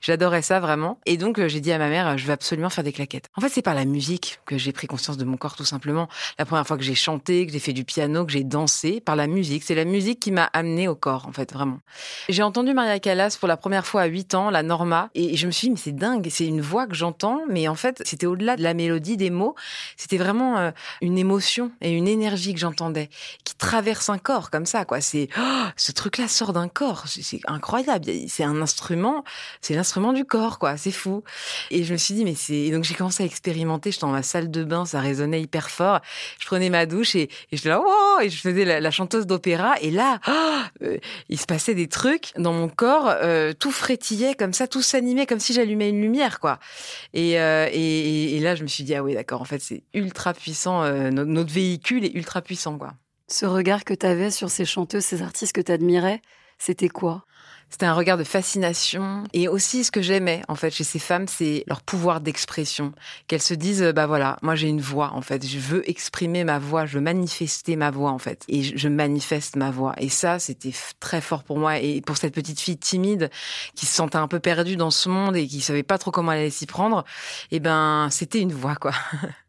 J'adorais 0.00 0.40
ça 0.40 0.58
vraiment. 0.58 1.00
Et 1.04 1.18
donc, 1.18 1.38
j'ai 1.48 1.60
dit 1.60 1.70
à 1.70 1.76
ma 1.76 1.90
mère, 1.90 2.16
je 2.16 2.26
vais 2.26 2.32
absolument 2.32 2.70
faire 2.70 2.82
des 2.82 2.92
claquettes. 2.92 3.26
En 3.36 3.42
fait, 3.42 3.50
c'est 3.50 3.60
par 3.60 3.74
la 3.74 3.84
musique 3.84 4.40
que 4.46 4.56
j'ai 4.56 4.72
pris 4.72 4.86
conscience 4.86 5.18
de 5.18 5.24
mon 5.26 5.36
corps, 5.36 5.54
tout 5.54 5.66
simplement. 5.66 6.08
La 6.38 6.46
première 6.46 6.66
fois 6.66 6.78
que 6.78 6.82
j'ai 6.82 6.94
chanté, 6.94 7.44
que 7.44 7.52
j'ai 7.52 7.58
fait 7.58 7.74
du 7.74 7.84
piano, 7.84 8.24
que 8.24 8.32
j'ai 8.32 8.44
dansé, 8.44 9.02
par 9.02 9.16
la 9.16 9.26
musique. 9.26 9.64
C'est 9.64 9.74
la 9.74 9.84
musique 9.84 10.18
qui 10.18 10.32
m'a 10.32 10.44
amenée 10.54 10.88
au 10.88 10.94
corps, 10.94 11.26
en 11.28 11.32
fait, 11.32 11.52
vraiment. 11.52 11.80
J'ai 12.30 12.42
entendu 12.42 12.72
Maria 12.72 12.98
Callas 13.00 13.36
pour 13.38 13.48
la 13.48 13.58
première 13.58 13.84
fois 13.84 14.00
à 14.00 14.06
8 14.06 14.34
ans, 14.34 14.48
la 14.48 14.62
Norma, 14.62 15.10
et 15.14 15.36
je 15.36 15.46
me 15.46 15.52
suis 15.52 15.66
dit, 15.66 15.72
mais 15.72 15.78
c'est 15.78 15.92
dingue, 15.94 16.26
c'est 16.30 16.46
une 16.46 16.62
voix 16.62 16.86
que 16.86 16.94
j'entends, 16.94 17.42
mais 17.50 17.68
en 17.68 17.74
fait, 17.74 18.00
c'était 18.06 18.26
au-delà 18.26 18.56
de 18.56 18.62
la 18.62 18.72
mélodie, 18.72 19.18
des 19.18 19.28
mots. 19.28 19.54
C'était 19.98 20.16
vraiment 20.16 20.37
euh, 20.40 20.70
une 21.00 21.18
émotion 21.18 21.70
et 21.80 21.92
une 21.92 22.08
énergie 22.08 22.54
que 22.54 22.60
j'entendais 22.60 23.08
qui 23.44 23.54
traverse 23.54 24.08
un 24.08 24.18
corps 24.18 24.50
comme 24.50 24.66
ça 24.66 24.84
quoi. 24.84 25.00
C'est 25.00 25.28
oh, 25.38 25.64
ce 25.76 25.92
truc 25.92 26.18
là 26.18 26.28
sort 26.28 26.52
d'un 26.52 26.68
corps. 26.68 27.04
C'est 27.06 27.40
incroyable. 27.46 28.06
C'est 28.28 28.44
un 28.44 28.60
instrument 28.60 29.24
c'est 29.60 29.74
l'instrument 29.74 30.12
du 30.12 30.24
corps 30.24 30.58
quoi. 30.58 30.76
C'est 30.76 30.90
fou. 30.90 31.22
Et 31.70 31.84
je 31.84 31.92
me 31.92 31.98
suis 31.98 32.14
dit 32.14 32.24
mais 32.24 32.34
c'est 32.34 32.70
donc 32.70 32.84
j'ai 32.84 32.94
commencé 32.94 33.22
à 33.22 33.26
expérimenter. 33.26 33.90
J'étais 33.90 34.06
dans 34.06 34.12
ma 34.12 34.22
salle 34.22 34.50
de 34.50 34.64
bain 34.64 34.84
ça 34.84 35.00
résonnait 35.00 35.42
hyper 35.42 35.70
fort. 35.70 36.00
Je 36.38 36.46
prenais 36.46 36.70
ma 36.70 36.86
douche 36.86 37.14
et, 37.16 37.28
oh 37.66 38.18
et 38.22 38.30
je 38.30 38.40
faisais 38.40 38.64
la, 38.64 38.90
chanteuse 38.90 39.26
d'opéra. 39.26 39.74
Et 39.80 39.90
là 39.90 40.20
oh, 40.28 40.84
euh, 40.84 40.98
il 41.28 41.40
se 41.40 41.46
passait 41.46 41.74
des 41.74 41.88
trucs 41.88 42.32
dans 42.36 42.52
mon 42.52 42.68
corps 42.68 43.08
euh, 43.08 43.52
tout 43.52 43.70
frétillait 43.70 44.34
comme 44.34 44.52
ça 44.52 44.66
tout 44.68 44.82
s'animait 44.82 45.26
comme 45.26 45.40
si 45.40 45.52
j'allumais 45.52 45.90
une 45.90 46.00
lumière 46.00 46.40
quoi. 46.40 46.58
Et, 47.14 47.32
et, 47.32 48.36
et 48.36 48.40
là 48.40 48.54
je 48.54 48.62
me 48.62 48.68
suis 48.68 48.84
dit 48.84 48.94
ah 48.94 49.02
oui 49.02 49.14
d'accord 49.14 49.40
en 49.40 49.44
fait 49.44 49.60
c'est 49.60 49.82
ultra 49.94 50.17
puissant. 50.34 50.82
Euh, 50.82 51.10
notre, 51.10 51.52
véhicule 51.52 52.04
est 52.04 52.14
ultra 52.14 52.42
puissant, 52.42 52.78
quoi. 52.78 52.94
Ce 53.28 53.46
regard 53.46 53.84
que 53.84 53.94
tu 53.94 54.06
avais 54.06 54.30
sur 54.30 54.50
ces 54.50 54.64
chanteuses, 54.64 55.04
ces 55.04 55.22
artistes 55.22 55.54
que 55.54 55.60
tu 55.60 55.72
admirais, 55.72 56.22
c'était 56.58 56.88
quoi? 56.88 57.24
C'était 57.70 57.86
un 57.86 57.92
regard 57.92 58.16
de 58.16 58.24
fascination. 58.24 59.24
Et 59.34 59.46
aussi, 59.46 59.84
ce 59.84 59.90
que 59.90 60.00
j'aimais, 60.00 60.42
en 60.48 60.54
fait, 60.54 60.70
chez 60.70 60.84
ces 60.84 60.98
femmes, 60.98 61.28
c'est 61.28 61.64
leur 61.66 61.82
pouvoir 61.82 62.20
d'expression. 62.20 62.92
Qu'elles 63.26 63.42
se 63.42 63.52
disent, 63.52 63.92
bah 63.94 64.06
voilà, 64.06 64.38
moi 64.40 64.54
j'ai 64.54 64.68
une 64.68 64.80
voix, 64.80 65.12
en 65.12 65.20
fait. 65.20 65.46
Je 65.46 65.58
veux 65.58 65.88
exprimer 65.88 66.44
ma 66.44 66.58
voix, 66.58 66.86
je 66.86 66.94
veux 66.94 67.04
manifester 67.04 67.76
ma 67.76 67.90
voix, 67.90 68.10
en 68.10 68.18
fait. 68.18 68.44
Et 68.48 68.62
je 68.62 68.88
manifeste 68.88 69.56
ma 69.56 69.70
voix. 69.70 69.94
Et 69.98 70.08
ça, 70.08 70.38
c'était 70.38 70.72
très 70.98 71.20
fort 71.20 71.44
pour 71.44 71.58
moi. 71.58 71.78
Et 71.78 72.00
pour 72.00 72.16
cette 72.16 72.34
petite 72.34 72.58
fille 72.58 72.78
timide, 72.78 73.30
qui 73.74 73.84
se 73.84 73.94
sentait 73.94 74.16
un 74.16 74.28
peu 74.28 74.40
perdue 74.40 74.76
dans 74.76 74.90
ce 74.90 75.10
monde 75.10 75.36
et 75.36 75.46
qui 75.46 75.60
savait 75.60 75.82
pas 75.82 75.98
trop 75.98 76.10
comment 76.10 76.32
elle 76.32 76.40
allait 76.40 76.50
s'y 76.50 76.66
prendre, 76.66 77.04
eh 77.50 77.60
ben, 77.60 78.08
c'était 78.10 78.40
une 78.40 78.52
voix, 78.52 78.76
quoi. 78.76 78.92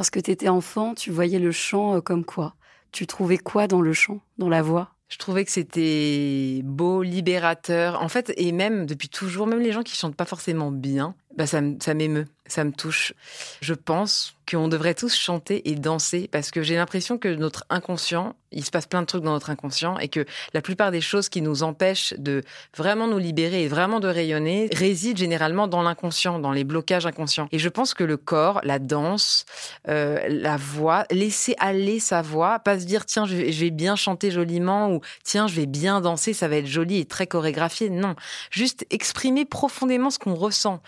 Lorsque 0.00 0.22
tu 0.22 0.30
étais 0.30 0.48
enfant, 0.48 0.94
tu 0.94 1.10
voyais 1.10 1.38
le 1.38 1.52
chant 1.52 1.96
euh, 1.96 2.00
comme 2.00 2.24
quoi? 2.24 2.54
Tu 2.90 3.06
trouvais 3.06 3.36
quoi 3.36 3.66
dans 3.66 3.82
le 3.82 3.92
chant, 3.92 4.22
dans 4.38 4.48
la 4.48 4.62
voix? 4.62 4.94
Je 5.10 5.18
trouvais 5.18 5.44
que 5.44 5.50
c'était 5.50 6.62
beau, 6.64 7.02
libérateur. 7.02 8.00
En 8.00 8.08
fait, 8.08 8.32
et 8.38 8.50
même 8.52 8.86
depuis 8.86 9.10
toujours, 9.10 9.46
même 9.46 9.60
les 9.60 9.72
gens 9.72 9.82
qui 9.82 9.94
chantent 9.94 10.16
pas 10.16 10.24
forcément 10.24 10.70
bien, 10.70 11.14
bah 11.36 11.46
ça, 11.46 11.60
ça 11.82 11.92
m'émeut, 11.92 12.24
ça 12.50 12.64
me 12.64 12.72
touche. 12.72 13.12
Je 13.60 13.74
pense 13.74 14.34
qu'on 14.50 14.68
devrait 14.68 14.94
tous 14.94 15.14
chanter 15.14 15.68
et 15.70 15.74
danser 15.74 16.28
parce 16.30 16.50
que 16.50 16.62
j'ai 16.62 16.74
l'impression 16.74 17.18
que 17.18 17.28
notre 17.28 17.64
inconscient, 17.70 18.34
il 18.50 18.64
se 18.64 18.70
passe 18.70 18.86
plein 18.86 19.02
de 19.02 19.06
trucs 19.06 19.22
dans 19.22 19.32
notre 19.32 19.50
inconscient 19.50 19.98
et 19.98 20.08
que 20.08 20.24
la 20.54 20.60
plupart 20.60 20.90
des 20.90 21.00
choses 21.00 21.28
qui 21.28 21.40
nous 21.40 21.62
empêchent 21.62 22.14
de 22.18 22.42
vraiment 22.76 23.06
nous 23.06 23.18
libérer 23.18 23.62
et 23.62 23.68
vraiment 23.68 24.00
de 24.00 24.08
rayonner 24.08 24.68
résident 24.72 25.16
généralement 25.16 25.68
dans 25.68 25.82
l'inconscient, 25.82 26.38
dans 26.38 26.50
les 26.50 26.64
blocages 26.64 27.06
inconscients. 27.06 27.48
Et 27.52 27.58
je 27.58 27.68
pense 27.68 27.94
que 27.94 28.02
le 28.02 28.16
corps, 28.16 28.60
la 28.64 28.78
danse, 28.78 29.44
euh, 29.88 30.18
la 30.28 30.56
voix, 30.56 31.04
laisser 31.10 31.54
aller 31.58 32.00
sa 32.00 32.22
voix, 32.22 32.58
pas 32.58 32.80
se 32.80 32.86
dire 32.86 33.06
tiens 33.06 33.26
je 33.26 33.36
vais, 33.36 33.70
bien 33.70 33.94
chanter 33.94 34.30
joliment 34.30 34.90
ou 34.90 35.00
tiens 35.22 35.46
je 35.46 35.54
vais 35.54 35.66
bien 35.66 36.00
danser, 36.00 36.32
ça 36.32 36.48
va 36.48 36.56
être 36.56 36.66
joli 36.66 36.98
et 36.98 37.04
très 37.04 37.26
chorégraphié. 37.26 37.88
Non, 37.88 38.16
juste 38.50 38.84
exprimer 38.90 39.44
profondément 39.44 40.10
ce 40.10 40.18
qu'on 40.18 40.34
ressent 40.34 40.82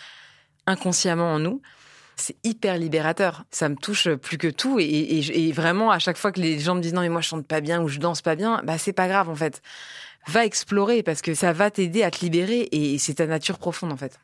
inconsciemment 0.67 1.33
en 1.35 1.39
nous, 1.39 1.61
c'est 2.17 2.37
hyper 2.45 2.79
libérateur. 2.79 3.45
Ça 3.51 3.69
me 3.69 3.77
touche 3.77 4.09
plus 4.15 4.39
que 4.39 4.49
tout. 4.49 4.79
Et, 4.79 5.53
vraiment, 5.53 5.91
à 5.91 5.99
chaque 5.99 6.17
fois 6.17 6.33
que 6.33 6.41
les 6.41 6.59
gens 6.59 6.75
me 6.75 6.81
disent 6.81 6.95
non, 6.95 7.01
mais 7.01 7.09
moi 7.09 7.21
je 7.21 7.29
chante 7.29 7.47
pas 7.47 7.61
bien 7.61 7.83
ou 7.83 7.89
je 7.89 7.99
danse 7.99 8.23
pas 8.23 8.37
bien, 8.37 8.63
bah 8.65 8.79
c'est 8.79 8.93
pas 8.93 9.09
grave 9.09 9.29
en 9.29 9.35
fait. 9.35 9.63
Va 10.29 10.45
explorer 10.45 11.03
parce 11.03 11.21
que 11.21 11.35
ça 11.35 11.53
va 11.53 11.71
t'aider 11.71 12.03
à 12.03 12.11
te 12.11 12.21
libérer 12.21 12.69
et 12.71 12.99
c'est 12.99 13.15
ta 13.15 13.27
nature 13.27 13.59
profonde 13.59 13.93
en 13.93 13.97
fait. 13.97 14.21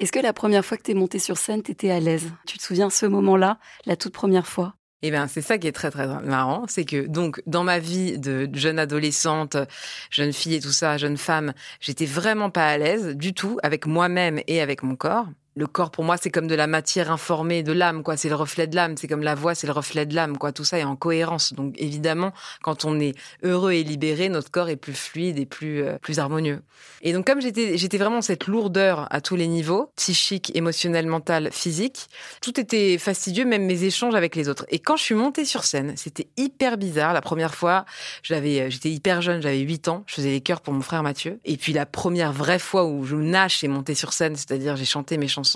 Est-ce 0.00 0.12
que 0.12 0.20
la 0.20 0.32
première 0.32 0.64
fois 0.64 0.76
que 0.76 0.82
tu 0.82 0.92
es 0.92 0.94
montée 0.94 1.18
sur 1.18 1.38
scène, 1.38 1.62
tu 1.62 1.72
étais 1.72 1.90
à 1.90 1.98
l'aise? 1.98 2.30
Tu 2.46 2.58
te 2.58 2.62
souviens 2.62 2.90
ce 2.90 3.06
moment-là, 3.06 3.58
la 3.84 3.96
toute 3.96 4.12
première 4.12 4.46
fois? 4.46 4.74
Eh 5.02 5.10
bien, 5.10 5.28
c'est 5.28 5.42
ça 5.42 5.58
qui 5.58 5.68
est 5.68 5.72
très 5.72 5.90
très 5.92 6.06
marrant, 6.22 6.64
c'est 6.66 6.84
que 6.84 7.06
donc 7.06 7.40
dans 7.46 7.62
ma 7.62 7.78
vie 7.78 8.18
de 8.18 8.48
jeune 8.52 8.80
adolescente, 8.80 9.56
jeune 10.10 10.32
fille 10.32 10.56
et 10.56 10.60
tout 10.60 10.72
ça, 10.72 10.98
jeune 10.98 11.16
femme, 11.16 11.52
j'étais 11.80 12.04
vraiment 12.04 12.50
pas 12.50 12.66
à 12.66 12.78
l'aise 12.78 13.16
du 13.16 13.32
tout 13.32 13.58
avec 13.62 13.86
moi-même 13.86 14.40
et 14.48 14.60
avec 14.60 14.82
mon 14.82 14.96
corps 14.96 15.28
le 15.58 15.66
corps 15.66 15.90
pour 15.90 16.04
moi 16.04 16.16
c'est 16.16 16.30
comme 16.30 16.46
de 16.46 16.54
la 16.54 16.68
matière 16.68 17.10
informée 17.10 17.62
de 17.64 17.72
l'âme 17.72 18.04
quoi. 18.04 18.16
C'est 18.16 18.28
le 18.28 18.36
reflet 18.36 18.68
de 18.68 18.76
l'âme. 18.76 18.96
C'est 18.96 19.08
comme 19.08 19.22
la 19.22 19.34
voix 19.34 19.56
c'est 19.56 19.66
le 19.66 19.72
reflet 19.72 20.06
de 20.06 20.14
l'âme 20.14 20.38
quoi. 20.38 20.52
Tout 20.52 20.64
ça 20.64 20.78
est 20.78 20.84
en 20.84 20.94
cohérence. 20.94 21.52
Donc 21.52 21.74
évidemment 21.78 22.32
quand 22.62 22.84
on 22.84 23.00
est 23.00 23.14
heureux 23.42 23.72
et 23.72 23.82
libéré 23.82 24.28
notre 24.28 24.50
corps 24.50 24.68
est 24.68 24.76
plus 24.76 24.94
fluide 24.94 25.38
et 25.38 25.46
plus 25.46 25.82
euh, 25.82 25.98
plus 26.00 26.20
harmonieux. 26.20 26.62
Et 27.02 27.12
donc 27.12 27.26
comme 27.26 27.40
j'étais 27.40 27.76
j'étais 27.76 27.98
vraiment 27.98 28.22
cette 28.22 28.46
lourdeur 28.46 29.08
à 29.10 29.20
tous 29.20 29.34
les 29.34 29.48
niveaux 29.48 29.90
psychique 29.96 30.54
émotionnel 30.54 31.06
mental 31.06 31.50
physique 31.52 32.08
tout 32.40 32.58
était 32.60 32.96
fastidieux 32.96 33.44
même 33.44 33.66
mes 33.66 33.82
échanges 33.82 34.14
avec 34.14 34.36
les 34.36 34.48
autres. 34.48 34.64
Et 34.68 34.78
quand 34.78 34.96
je 34.96 35.02
suis 35.02 35.16
montée 35.16 35.44
sur 35.44 35.64
scène 35.64 35.94
c'était 35.96 36.28
hyper 36.36 36.78
bizarre. 36.78 37.12
La 37.12 37.20
première 37.20 37.56
fois 37.56 37.84
j'avais 38.22 38.60
euh, 38.60 38.70
j'étais 38.70 38.90
hyper 38.90 39.22
jeune 39.22 39.42
j'avais 39.42 39.58
8 39.58 39.88
ans 39.88 40.04
je 40.06 40.14
faisais 40.14 40.30
les 40.30 40.40
chœurs 40.40 40.60
pour 40.60 40.72
mon 40.72 40.82
frère 40.82 41.02
Mathieu. 41.02 41.40
Et 41.44 41.56
puis 41.56 41.72
la 41.72 41.84
première 41.84 42.32
vraie 42.32 42.60
fois 42.60 42.84
où 42.84 43.04
je 43.04 43.16
nage 43.16 43.64
et 43.64 43.68
montée 43.68 43.96
sur 43.96 44.12
scène 44.12 44.36
c'est-à-dire 44.36 44.76
j'ai 44.76 44.84
chanté 44.84 45.16
mes 45.16 45.26
chansons 45.26 45.47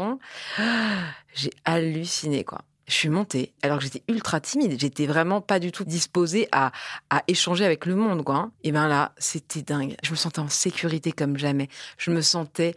j'ai 1.35 1.51
halluciné, 1.65 2.45
quoi. 2.45 2.63
Je 2.89 2.95
suis 2.95 3.09
montée, 3.09 3.55
alors 3.63 3.79
que 3.79 3.85
j'étais 3.85 4.03
ultra 4.09 4.41
timide. 4.41 4.79
J'étais 4.79 5.07
vraiment 5.07 5.41
pas 5.41 5.59
du 5.59 5.73
tout 5.73 5.85
disposée 5.85 6.49
à, 6.53 6.73
à 7.11 7.23
échanger 7.29 7.65
avec 7.65 7.87
le 7.87 7.95
monde, 7.95 8.25
quoi. 8.25 8.51
Et 8.65 8.73
ben 8.73 8.89
là, 8.89 9.13
c'était 9.19 9.63
dingue. 9.63 9.97
Je 10.03 10.11
me 10.11 10.17
sentais 10.17 10.41
en 10.41 10.49
sécurité 10.49 11.13
comme 11.13 11.39
jamais. 11.39 11.69
Je 11.97 12.11
me 12.11 12.21
sentais 12.21 12.75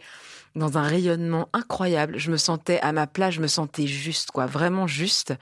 dans 0.56 0.78
un 0.78 0.82
rayonnement 0.82 1.48
incroyable. 1.52 2.18
Je 2.18 2.30
me 2.30 2.36
sentais 2.36 2.80
à 2.80 2.92
ma 2.92 3.06
place, 3.06 3.34
je 3.34 3.40
me 3.40 3.46
sentais 3.46 3.86
juste, 3.86 4.30
quoi, 4.30 4.46
vraiment 4.46 4.86
juste. 4.86 5.34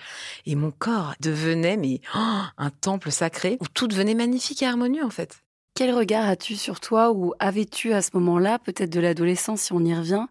Et 0.45 0.57
mon 0.57 0.71
corps 0.71 1.15
devenait, 1.21 1.77
mais 1.77 2.01
oh, 2.15 2.41
un 2.59 2.71
temple 2.71 3.11
sacré 3.11 3.57
où 3.61 3.69
tout 3.69 3.87
devenait 3.87 4.15
magnifique 4.15 4.63
et 4.63 4.67
harmonieux, 4.67 5.05
en 5.05 5.11
fait. 5.11 5.45
Quel 5.75 5.93
regard 5.95 6.29
as-tu 6.29 6.57
sur 6.57 6.79
toi 6.81 7.11
ou 7.11 7.35
avais-tu 7.41 7.93
à 7.93 8.03
ce 8.03 8.11
moment-là, 8.15 8.59
peut-être 8.59 8.91
de 8.91 9.01
l'adolescence 9.01 9.63
si 9.63 9.73
on 9.73 9.85
y 9.85 9.95
revient, 9.95 10.27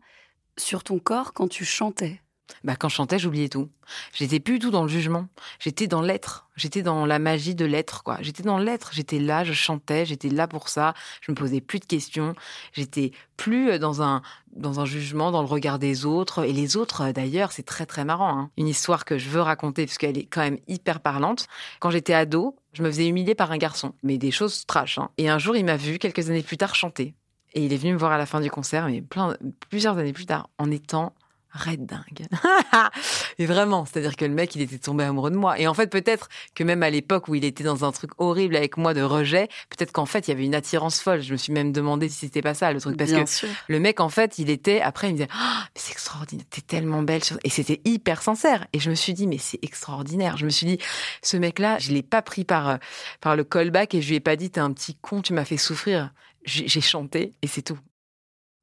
sur 0.57 0.83
ton 0.83 0.99
corps 0.99 1.33
quand 1.33 1.47
tu 1.47 1.65
chantais? 1.65 2.21
Bah, 2.63 2.75
quand 2.75 2.89
je 2.89 2.95
chantais, 2.95 3.19
j'oubliais 3.19 3.49
tout. 3.49 3.69
J'étais 4.13 4.39
plus 4.39 4.59
du 4.59 4.65
tout 4.65 4.71
dans 4.71 4.83
le 4.83 4.89
jugement. 4.89 5.27
J'étais 5.59 5.87
dans 5.87 6.01
l'être. 6.01 6.47
J'étais 6.55 6.81
dans 6.81 7.05
la 7.05 7.19
magie 7.19 7.55
de 7.55 7.65
l'être, 7.65 8.03
quoi. 8.03 8.17
J'étais 8.21 8.43
dans 8.43 8.57
l'être. 8.57 8.91
J'étais 8.93 9.19
là, 9.19 9.43
je 9.43 9.53
chantais, 9.53 10.05
j'étais 10.05 10.29
là 10.29 10.47
pour 10.47 10.69
ça. 10.69 10.93
Je 11.21 11.31
me 11.31 11.35
posais 11.35 11.61
plus 11.61 11.79
de 11.79 11.85
questions. 11.85 12.35
J'étais 12.73 13.11
plus 13.37 13.79
dans 13.79 14.01
un, 14.01 14.21
dans 14.55 14.79
un 14.79 14.85
jugement, 14.85 15.31
dans 15.31 15.41
le 15.41 15.47
regard 15.47 15.79
des 15.79 16.05
autres. 16.05 16.43
Et 16.43 16.53
les 16.53 16.77
autres, 16.77 17.11
d'ailleurs, 17.11 17.51
c'est 17.51 17.63
très, 17.63 17.85
très 17.85 18.05
marrant. 18.05 18.37
Hein. 18.37 18.51
Une 18.57 18.67
histoire 18.67 19.05
que 19.05 19.17
je 19.17 19.29
veux 19.29 19.41
raconter, 19.41 19.85
parce 19.85 19.97
qu'elle 19.97 20.17
est 20.17 20.25
quand 20.25 20.41
même 20.41 20.59
hyper 20.67 20.99
parlante. 20.99 21.47
Quand 21.79 21.89
j'étais 21.89 22.13
ado, 22.13 22.55
je 22.73 22.83
me 22.83 22.89
faisais 22.89 23.07
humilier 23.07 23.35
par 23.35 23.51
un 23.51 23.57
garçon. 23.57 23.93
Mais 24.03 24.17
des 24.17 24.31
choses 24.31 24.65
trash, 24.65 24.97
hein. 24.97 25.09
Et 25.17 25.29
un 25.29 25.39
jour, 25.39 25.55
il 25.55 25.65
m'a 25.65 25.77
vu, 25.77 25.97
quelques 25.97 26.29
années 26.29 26.43
plus 26.43 26.57
tard, 26.57 26.75
chanter. 26.75 27.15
Et 27.53 27.65
il 27.65 27.73
est 27.73 27.77
venu 27.77 27.93
me 27.93 27.97
voir 27.97 28.11
à 28.11 28.17
la 28.17 28.25
fin 28.25 28.41
du 28.41 28.49
concert, 28.49 28.87
mais 28.87 29.01
plein, 29.01 29.37
plusieurs 29.69 29.97
années 29.97 30.13
plus 30.13 30.25
tard, 30.25 30.49
en 30.57 30.71
étant 30.71 31.13
red 31.53 31.85
dingue. 31.85 32.27
et 33.37 33.45
vraiment, 33.45 33.85
c'est-à-dire 33.85 34.15
que 34.15 34.25
le 34.25 34.33
mec, 34.33 34.55
il 34.55 34.61
était 34.61 34.77
tombé 34.77 35.03
amoureux 35.03 35.31
de 35.31 35.37
moi. 35.37 35.59
Et 35.59 35.67
en 35.67 35.73
fait, 35.73 35.87
peut-être 35.87 36.29
que 36.55 36.63
même 36.63 36.83
à 36.83 36.89
l'époque 36.89 37.27
où 37.27 37.35
il 37.35 37.45
était 37.45 37.63
dans 37.63 37.85
un 37.85 37.91
truc 37.91 38.11
horrible 38.17 38.55
avec 38.55 38.77
moi 38.77 38.93
de 38.93 39.01
rejet, 39.01 39.47
peut-être 39.69 39.91
qu'en 39.91 40.05
fait, 40.05 40.27
il 40.27 40.31
y 40.31 40.33
avait 40.33 40.45
une 40.45 40.55
attirance 40.55 40.99
folle. 40.99 41.21
Je 41.21 41.31
me 41.31 41.37
suis 41.37 41.53
même 41.53 41.71
demandé 41.71 42.09
si 42.09 42.15
c'était 42.15 42.41
pas 42.41 42.53
ça 42.53 42.71
le 42.73 42.81
truc. 42.81 42.97
Parce 42.97 43.11
que 43.11 43.47
le 43.67 43.79
mec, 43.79 43.99
en 43.99 44.09
fait, 44.09 44.39
il 44.39 44.49
était, 44.49 44.81
après, 44.81 45.09
il 45.09 45.13
me 45.13 45.17
disait, 45.17 45.29
oh, 45.33 45.59
mais 45.75 45.81
c'est 45.81 45.91
extraordinaire, 45.91 46.45
t'es 46.49 46.61
tellement 46.61 47.03
belle. 47.03 47.21
Et 47.43 47.49
c'était 47.49 47.81
hyper 47.85 48.21
sincère. 48.21 48.67
Et 48.73 48.79
je 48.79 48.89
me 48.89 48.95
suis 48.95 49.13
dit, 49.13 49.27
mais 49.27 49.37
c'est 49.37 49.59
extraordinaire. 49.63 50.37
Je 50.37 50.45
me 50.45 50.49
suis 50.49 50.65
dit, 50.65 50.79
ce 51.21 51.37
mec-là, 51.37 51.77
je 51.79 51.91
l'ai 51.91 52.03
pas 52.03 52.21
pris 52.21 52.43
par, 52.43 52.69
euh, 52.69 52.77
par 53.21 53.35
le 53.35 53.43
callback 53.43 53.95
et 53.95 54.01
je 54.01 54.09
lui 54.09 54.15
ai 54.15 54.19
pas 54.19 54.35
dit, 54.35 54.49
t'es 54.49 54.59
un 54.59 54.71
petit 54.71 54.95
con, 54.95 55.21
tu 55.21 55.33
m'as 55.33 55.45
fait 55.45 55.57
souffrir 55.57 56.11
j'ai 56.45 56.81
chanté 56.81 57.33
et 57.41 57.47
c'est 57.47 57.61
tout. 57.61 57.79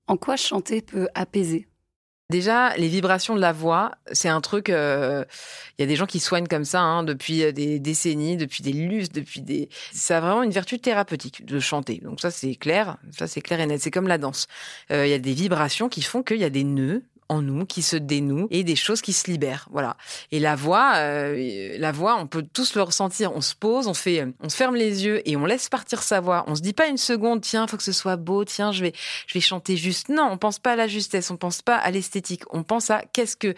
En 0.06 0.16
quoi 0.16 0.36
chanter 0.36 0.82
peut 0.82 1.08
apaiser? 1.14 1.68
Déjà, 2.30 2.76
les 2.76 2.86
vibrations 2.86 3.34
de 3.34 3.40
la 3.40 3.52
voix, 3.52 3.90
c'est 4.12 4.28
un 4.28 4.40
truc. 4.40 4.68
Il 4.68 4.74
euh, 4.74 5.24
y 5.80 5.82
a 5.82 5.86
des 5.86 5.96
gens 5.96 6.06
qui 6.06 6.20
soignent 6.20 6.46
comme 6.46 6.64
ça 6.64 6.80
hein, 6.80 7.02
depuis 7.02 7.42
euh, 7.42 7.50
des 7.50 7.80
décennies, 7.80 8.36
depuis 8.36 8.62
des 8.62 8.72
lustres, 8.72 9.16
depuis 9.16 9.40
des. 9.40 9.68
Ça 9.92 10.18
a 10.18 10.20
vraiment 10.20 10.44
une 10.44 10.52
vertu 10.52 10.78
thérapeutique 10.78 11.44
de 11.44 11.58
chanter. 11.58 12.00
Donc 12.04 12.20
ça, 12.20 12.30
c'est 12.30 12.54
clair. 12.54 12.98
Ça, 13.18 13.26
c'est 13.26 13.40
clair 13.40 13.58
et 13.58 13.66
net. 13.66 13.82
C'est 13.82 13.90
comme 13.90 14.06
la 14.06 14.16
danse. 14.16 14.46
Il 14.90 14.96
euh, 14.96 15.06
y 15.08 15.12
a 15.12 15.18
des 15.18 15.32
vibrations 15.32 15.88
qui 15.88 16.02
font 16.02 16.22
qu'il 16.22 16.38
y 16.38 16.44
a 16.44 16.50
des 16.50 16.62
nœuds 16.62 17.02
en 17.30 17.42
nous, 17.42 17.64
qui 17.64 17.80
se 17.80 17.96
dénouent 17.96 18.48
et 18.50 18.64
des 18.64 18.74
choses 18.74 19.00
qui 19.00 19.12
se 19.12 19.30
libèrent. 19.30 19.68
Voilà. 19.70 19.96
Et 20.32 20.40
la 20.40 20.56
voix, 20.56 20.94
euh, 20.96 21.76
la 21.78 21.92
voix, 21.92 22.16
on 22.16 22.26
peut 22.26 22.44
tous 22.52 22.74
le 22.74 22.82
ressentir. 22.82 23.32
On 23.36 23.40
se 23.40 23.54
pose, 23.54 23.86
on 23.86 23.94
fait, 23.94 24.26
on 24.40 24.48
se 24.48 24.56
ferme 24.56 24.74
les 24.74 25.04
yeux 25.04 25.22
et 25.28 25.36
on 25.36 25.46
laisse 25.46 25.68
partir 25.68 26.02
sa 26.02 26.20
voix. 26.20 26.42
On 26.48 26.56
se 26.56 26.60
dit 26.60 26.72
pas 26.72 26.88
une 26.88 26.96
seconde, 26.96 27.40
tiens, 27.40 27.68
faut 27.68 27.76
que 27.76 27.84
ce 27.84 27.92
soit 27.92 28.16
beau, 28.16 28.44
tiens, 28.44 28.72
je 28.72 28.82
vais, 28.82 28.92
je 29.28 29.34
vais 29.34 29.40
chanter 29.40 29.76
juste. 29.76 30.08
Non, 30.08 30.28
on 30.32 30.38
pense 30.38 30.58
pas 30.58 30.72
à 30.72 30.76
la 30.76 30.88
justesse, 30.88 31.30
on 31.30 31.36
pense 31.36 31.62
pas 31.62 31.76
à 31.76 31.90
l'esthétique. 31.92 32.42
On 32.50 32.64
pense 32.64 32.90
à 32.90 33.02
qu'est-ce 33.12 33.36
que 33.36 33.54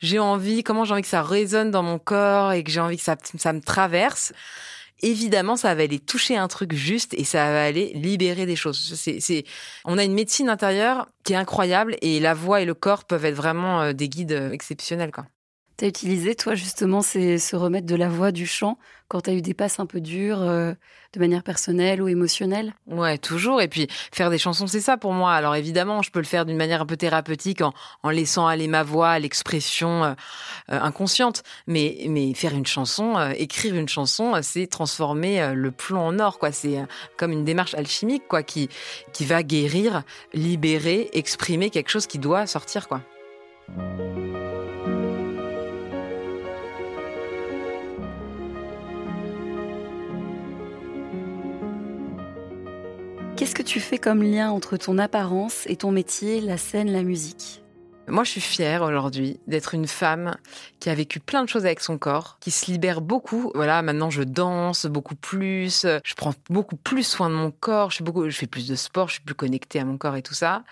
j'ai 0.00 0.18
envie, 0.18 0.62
comment 0.64 0.86
j'ai 0.86 0.94
envie 0.94 1.02
que 1.02 1.08
ça 1.08 1.22
résonne 1.22 1.70
dans 1.70 1.82
mon 1.82 1.98
corps 1.98 2.52
et 2.52 2.64
que 2.64 2.70
j'ai 2.70 2.80
envie 2.80 2.96
que 2.96 3.02
ça, 3.02 3.16
ça 3.36 3.52
me 3.52 3.60
traverse 3.60 4.32
évidemment, 5.02 5.56
ça 5.56 5.74
va 5.74 5.82
aller 5.82 5.98
toucher 5.98 6.36
un 6.36 6.48
truc 6.48 6.72
juste 6.72 7.14
et 7.14 7.24
ça 7.24 7.50
va 7.52 7.64
aller 7.64 7.92
libérer 7.94 8.46
des 8.46 8.56
choses. 8.56 8.94
C'est, 8.94 9.44
on 9.84 9.98
a 9.98 10.04
une 10.04 10.14
médecine 10.14 10.48
intérieure 10.48 11.08
qui 11.24 11.32
est 11.32 11.36
incroyable 11.36 11.96
et 12.02 12.20
la 12.20 12.34
voix 12.34 12.60
et 12.60 12.64
le 12.64 12.74
corps 12.74 13.04
peuvent 13.04 13.24
être 13.24 13.34
vraiment 13.34 13.82
euh, 13.82 13.92
des 13.92 14.08
guides 14.08 14.32
euh, 14.32 14.52
exceptionnels, 14.52 15.12
quoi. 15.12 15.26
T'as 15.80 15.86
utilisé, 15.86 16.34
toi, 16.34 16.54
justement, 16.54 17.00
c'est 17.00 17.38
ce 17.38 17.56
remède 17.56 17.86
de 17.86 17.94
la 17.94 18.10
voix, 18.10 18.32
du 18.32 18.46
chant, 18.46 18.76
quand 19.08 19.22
t'as 19.22 19.32
eu 19.32 19.40
des 19.40 19.54
passes 19.54 19.80
un 19.80 19.86
peu 19.86 20.02
dures, 20.02 20.42
euh, 20.42 20.74
de 21.14 21.20
manière 21.20 21.42
personnelle 21.42 22.02
ou 22.02 22.08
émotionnelle? 22.08 22.74
Ouais, 22.86 23.16
toujours. 23.16 23.62
Et 23.62 23.68
puis, 23.68 23.88
faire 24.12 24.28
des 24.28 24.36
chansons, 24.36 24.66
c'est 24.66 24.82
ça 24.82 24.98
pour 24.98 25.14
moi. 25.14 25.32
Alors, 25.32 25.54
évidemment, 25.56 26.02
je 26.02 26.10
peux 26.10 26.18
le 26.18 26.26
faire 26.26 26.44
d'une 26.44 26.58
manière 26.58 26.82
un 26.82 26.86
peu 26.86 26.98
thérapeutique, 26.98 27.62
en, 27.62 27.72
en 28.02 28.10
laissant 28.10 28.46
aller 28.46 28.68
ma 28.68 28.82
voix, 28.82 29.18
l'expression 29.18 30.04
euh, 30.04 30.12
euh, 30.70 30.78
inconsciente. 30.82 31.44
Mais, 31.66 32.04
mais 32.10 32.34
faire 32.34 32.52
une 32.52 32.66
chanson, 32.66 33.18
écrire 33.38 33.74
une 33.74 33.88
chanson, 33.88 34.34
c'est 34.42 34.66
transformer 34.66 35.54
le 35.54 35.70
plomb 35.70 36.08
en 36.08 36.18
or, 36.18 36.38
quoi. 36.38 36.52
C'est 36.52 36.76
comme 37.16 37.32
une 37.32 37.46
démarche 37.46 37.72
alchimique, 37.72 38.24
quoi, 38.28 38.42
qui, 38.42 38.68
qui 39.14 39.24
va 39.24 39.42
guérir, 39.42 40.02
libérer, 40.34 41.08
exprimer 41.14 41.70
quelque 41.70 41.88
chose 41.88 42.06
qui 42.06 42.18
doit 42.18 42.46
sortir, 42.46 42.86
quoi. 42.86 43.00
Qu'est-ce 53.40 53.54
que 53.54 53.62
tu 53.62 53.80
fais 53.80 53.96
comme 53.96 54.22
lien 54.22 54.50
entre 54.50 54.76
ton 54.76 54.98
apparence 54.98 55.64
et 55.66 55.76
ton 55.76 55.92
métier, 55.92 56.42
la 56.42 56.58
scène, 56.58 56.92
la 56.92 57.02
musique? 57.02 57.62
Moi, 58.06 58.22
je 58.22 58.32
suis 58.32 58.40
fière 58.42 58.82
aujourd'hui 58.82 59.40
d'être 59.46 59.72
une 59.72 59.86
femme 59.86 60.36
qui 60.78 60.90
a 60.90 60.94
vécu 60.94 61.20
plein 61.20 61.42
de 61.42 61.48
choses 61.48 61.64
avec 61.64 61.80
son 61.80 61.96
corps, 61.96 62.36
qui 62.40 62.50
se 62.50 62.70
libère 62.70 63.00
beaucoup. 63.00 63.50
Voilà, 63.54 63.80
maintenant 63.80 64.10
je 64.10 64.24
danse 64.24 64.84
beaucoup 64.84 65.14
plus, 65.14 65.86
je 66.04 66.14
prends 66.16 66.34
beaucoup 66.50 66.76
plus 66.76 67.02
soin 67.02 67.30
de 67.30 67.34
mon 67.34 67.50
corps, 67.50 67.90
je, 67.90 68.02
fais 68.30 68.46
plus 68.46 68.68
de 68.68 68.74
sport, 68.74 69.08
je 69.08 69.14
suis 69.14 69.22
plus 69.22 69.34
connectée 69.34 69.80
à 69.80 69.86
mon 69.86 69.96
corps 69.96 70.16
et 70.16 70.22
tout 70.22 70.34
ça. 70.34 70.62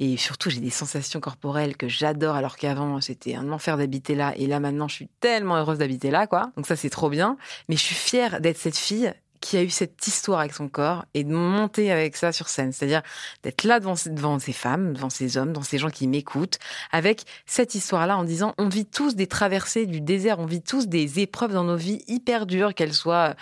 Et 0.00 0.16
surtout, 0.16 0.48
j'ai 0.48 0.60
des 0.60 0.70
sensations 0.70 1.20
corporelles 1.20 1.76
que 1.76 1.88
j'adore, 1.88 2.36
alors 2.36 2.56
qu'avant 2.56 3.02
c'était 3.02 3.34
un 3.34 3.52
enfer 3.52 3.76
d'habiter 3.76 4.14
là. 4.14 4.32
Et 4.36 4.46
là, 4.46 4.60
maintenant, 4.60 4.88
je 4.88 4.94
suis 4.94 5.08
tellement 5.20 5.56
heureuse 5.56 5.76
d'habiter 5.76 6.10
là, 6.10 6.26
quoi. 6.26 6.52
Donc 6.56 6.66
ça, 6.66 6.74
c'est 6.74 6.88
trop 6.88 7.10
bien. 7.10 7.36
Mais 7.68 7.76
je 7.76 7.82
suis 7.82 7.94
fière 7.94 8.40
d'être 8.40 8.56
cette 8.56 8.78
fille 8.78 9.12
qui 9.44 9.58
a 9.58 9.62
eu 9.62 9.68
cette 9.68 10.06
histoire 10.06 10.40
avec 10.40 10.54
son 10.54 10.68
corps 10.68 11.04
et 11.12 11.22
de 11.22 11.34
monter 11.34 11.92
avec 11.92 12.16
ça 12.16 12.32
sur 12.32 12.48
scène. 12.48 12.72
C'est-à-dire 12.72 13.02
d'être 13.42 13.64
là 13.64 13.78
devant, 13.78 13.94
ces 13.94 14.52
femmes, 14.52 14.94
devant 14.94 15.10
ces 15.10 15.36
hommes, 15.36 15.52
devant 15.52 15.62
ces 15.62 15.76
gens 15.76 15.90
qui 15.90 16.06
m'écoutent, 16.06 16.58
avec 16.92 17.24
cette 17.44 17.74
histoire-là 17.74 18.16
en 18.16 18.24
disant 18.24 18.54
on 18.56 18.68
vit 18.68 18.86
tous 18.86 19.16
des 19.16 19.26
traversées 19.26 19.84
du 19.84 20.00
désert, 20.00 20.38
on 20.38 20.46
vit 20.46 20.62
tous 20.62 20.88
des 20.88 21.20
épreuves 21.20 21.52
dans 21.52 21.64
nos 21.64 21.76
vies 21.76 22.02
hyper 22.08 22.46
dures, 22.46 22.74
qu'elles 22.74 22.94
soient 22.94 23.34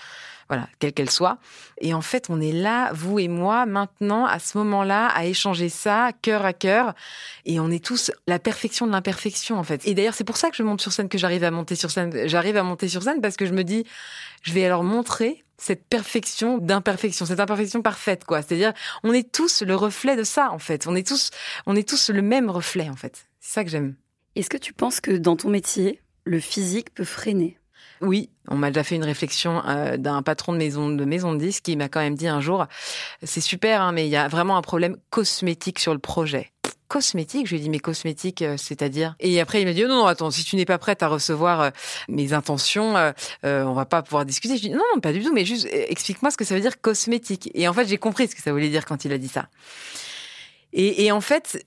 voilà, 0.48 0.68
quelle 0.80 0.92
qu'elle 0.92 1.08
soit. 1.08 1.38
Et 1.80 1.94
en 1.94 2.02
fait, 2.02 2.28
on 2.28 2.38
est 2.38 2.52
là, 2.52 2.90
vous 2.92 3.18
et 3.18 3.28
moi, 3.28 3.64
maintenant, 3.64 4.26
à 4.26 4.38
ce 4.38 4.58
moment-là, 4.58 5.06
à 5.06 5.24
échanger 5.24 5.70
ça, 5.70 6.10
cœur 6.20 6.44
à 6.44 6.52
cœur. 6.52 6.94
Et 7.46 7.58
on 7.58 7.70
est 7.70 7.82
tous 7.82 8.10
la 8.26 8.38
perfection 8.38 8.86
de 8.86 8.92
l'imperfection, 8.92 9.56
en 9.58 9.62
fait. 9.62 9.86
Et 9.86 9.94
d'ailleurs, 9.94 10.12
c'est 10.12 10.24
pour 10.24 10.36
ça 10.36 10.50
que 10.50 10.56
je 10.56 10.62
monte 10.62 10.82
sur 10.82 10.92
scène, 10.92 11.08
que 11.08 11.16
j'arrive 11.16 11.44
à 11.44 11.50
monter 11.50 11.74
sur 11.74 11.90
scène. 11.90 12.28
J'arrive 12.28 12.58
à 12.58 12.64
monter 12.64 12.88
sur 12.88 13.02
scène 13.02 13.22
parce 13.22 13.36
que 13.36 13.46
je 13.46 13.54
me 13.54 13.64
dis, 13.64 13.86
je 14.42 14.52
vais 14.52 14.66
alors 14.66 14.84
montrer 14.84 15.42
cette 15.62 15.84
perfection 15.84 16.58
d'imperfection, 16.58 17.24
cette 17.24 17.38
imperfection 17.38 17.82
parfaite, 17.82 18.24
quoi. 18.24 18.42
C'est-à-dire, 18.42 18.72
on 19.04 19.12
est 19.12 19.30
tous 19.30 19.62
le 19.62 19.76
reflet 19.76 20.16
de 20.16 20.24
ça, 20.24 20.50
en 20.50 20.58
fait. 20.58 20.88
On 20.88 20.96
est 20.96 21.06
tous, 21.06 21.30
on 21.66 21.76
est 21.76 21.88
tous 21.88 22.10
le 22.10 22.20
même 22.20 22.50
reflet, 22.50 22.88
en 22.88 22.96
fait. 22.96 23.26
C'est 23.40 23.52
ça 23.52 23.64
que 23.64 23.70
j'aime. 23.70 23.94
Est-ce 24.34 24.50
que 24.50 24.56
tu 24.56 24.72
penses 24.72 25.00
que 25.00 25.12
dans 25.12 25.36
ton 25.36 25.50
métier, 25.50 26.00
le 26.24 26.40
physique 26.40 26.92
peut 26.92 27.04
freiner? 27.04 27.58
Oui, 28.00 28.30
on 28.48 28.56
m'a 28.56 28.70
déjà 28.70 28.82
fait 28.82 28.96
une 28.96 29.04
réflexion 29.04 29.62
euh, 29.68 29.96
d'un 29.96 30.22
patron 30.22 30.52
de 30.52 30.58
maison 30.58 30.88
de 30.88 31.04
maison 31.04 31.32
de 31.32 31.38
disques 31.38 31.62
qui 31.62 31.76
m'a 31.76 31.88
quand 31.88 32.00
même 32.00 32.16
dit 32.16 32.26
un 32.26 32.40
jour, 32.40 32.66
c'est 33.22 33.40
super, 33.40 33.82
hein, 33.82 33.92
mais 33.92 34.06
il 34.06 34.10
y 34.10 34.16
a 34.16 34.26
vraiment 34.26 34.56
un 34.56 34.62
problème 34.62 34.96
cosmétique 35.10 35.78
sur 35.78 35.92
le 35.92 36.00
projet 36.00 36.50
cosmétique. 36.92 37.46
Je 37.46 37.54
lui 37.54 37.60
ai 37.60 37.62
dit, 37.62 37.70
mais 37.70 37.78
cosmétique, 37.78 38.42
euh, 38.42 38.58
c'est-à-dire? 38.58 39.16
Et 39.18 39.40
après, 39.40 39.62
il 39.62 39.66
m'a 39.66 39.72
dit, 39.72 39.82
oh 39.82 39.88
non, 39.88 39.96
non, 39.96 40.06
attends, 40.06 40.30
si 40.30 40.44
tu 40.44 40.56
n'es 40.56 40.66
pas 40.66 40.76
prête 40.76 41.02
à 41.02 41.08
recevoir 41.08 41.60
euh, 41.62 41.70
mes 42.08 42.34
intentions, 42.34 42.98
euh, 42.98 43.12
on 43.42 43.72
va 43.72 43.86
pas 43.86 44.02
pouvoir 44.02 44.26
discuter. 44.26 44.58
Je 44.58 44.60
lui 44.60 44.68
ai 44.68 44.70
dit, 44.72 44.76
non, 44.76 44.84
non, 44.94 45.00
pas 45.00 45.14
du 45.14 45.22
tout, 45.22 45.32
mais 45.32 45.46
juste 45.46 45.66
explique-moi 45.72 46.30
ce 46.30 46.36
que 46.36 46.44
ça 46.44 46.54
veut 46.54 46.60
dire 46.60 46.82
cosmétique. 46.82 47.50
Et 47.54 47.66
en 47.66 47.72
fait, 47.72 47.86
j'ai 47.86 47.96
compris 47.96 48.28
ce 48.28 48.34
que 48.34 48.42
ça 48.42 48.52
voulait 48.52 48.68
dire 48.68 48.84
quand 48.84 49.06
il 49.06 49.12
a 49.12 49.18
dit 49.18 49.28
ça. 49.28 49.48
Et, 50.74 51.06
et 51.06 51.12
en 51.12 51.22
fait, 51.22 51.64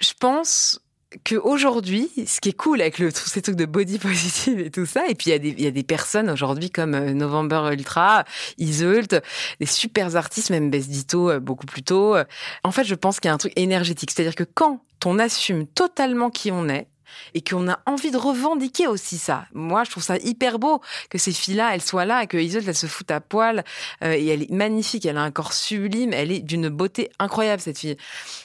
je 0.00 0.12
pense 0.18 0.80
qu'aujourd'hui, 1.24 2.10
ce 2.26 2.40
qui 2.40 2.50
est 2.50 2.56
cool 2.56 2.80
avec 2.80 2.98
le, 2.98 3.10
ces 3.10 3.42
trucs 3.42 3.56
de 3.56 3.66
body 3.66 3.98
positive 4.00 4.60
et 4.60 4.70
tout 4.70 4.86
ça, 4.86 5.06
et 5.08 5.14
puis 5.14 5.30
il 5.30 5.32
y 5.32 5.34
a 5.34 5.38
des, 5.38 5.48
il 5.50 5.62
y 5.62 5.66
a 5.66 5.70
des 5.70 5.82
personnes 5.82 6.30
aujourd'hui 6.30 6.70
comme 6.70 6.94
euh, 6.94 7.12
November 7.12 7.70
Ultra, 7.72 8.24
Isult, 8.58 9.16
des 9.60 9.66
super 9.66 10.16
artistes, 10.16 10.50
même 10.50 10.70
Bess 10.70 10.88
Dito 10.88 11.30
euh, 11.30 11.40
beaucoup 11.40 11.66
plus 11.66 11.82
tôt. 11.82 12.16
En 12.64 12.72
fait, 12.72 12.84
je 12.84 12.94
pense 12.94 13.20
qu'il 13.20 13.28
y 13.28 13.30
a 13.30 13.34
un 13.34 13.38
truc 13.38 13.52
énergétique. 13.56 14.10
C'est-à-dire 14.10 14.34
que 14.34 14.44
quand 14.44 14.80
on 15.04 15.18
assume 15.18 15.66
totalement 15.66 16.30
qui 16.30 16.50
on 16.50 16.68
est, 16.68 16.88
et 17.34 17.42
qu'on 17.42 17.68
a 17.68 17.78
envie 17.86 18.10
de 18.10 18.16
revendiquer 18.16 18.86
aussi 18.86 19.18
ça. 19.18 19.46
Moi, 19.52 19.84
je 19.84 19.90
trouve 19.90 20.02
ça 20.02 20.16
hyper 20.18 20.58
beau 20.58 20.80
que 21.10 21.18
ces 21.18 21.32
filles-là, 21.32 21.74
elles 21.74 21.82
soient 21.82 22.04
là 22.04 22.22
et 22.22 22.26
que 22.26 22.36
Isolde, 22.36 22.68
elle 22.68 22.74
se 22.74 22.86
fout 22.86 23.10
à 23.10 23.20
poil 23.20 23.64
euh, 24.02 24.12
et 24.12 24.26
elle 24.26 24.42
est 24.42 24.50
magnifique, 24.50 25.06
elle 25.06 25.18
a 25.18 25.22
un 25.22 25.30
corps 25.30 25.52
sublime, 25.52 26.12
elle 26.12 26.32
est 26.32 26.40
d'une 26.40 26.68
beauté 26.68 27.10
incroyable 27.18 27.60
cette 27.60 27.78
fille. 27.78 27.96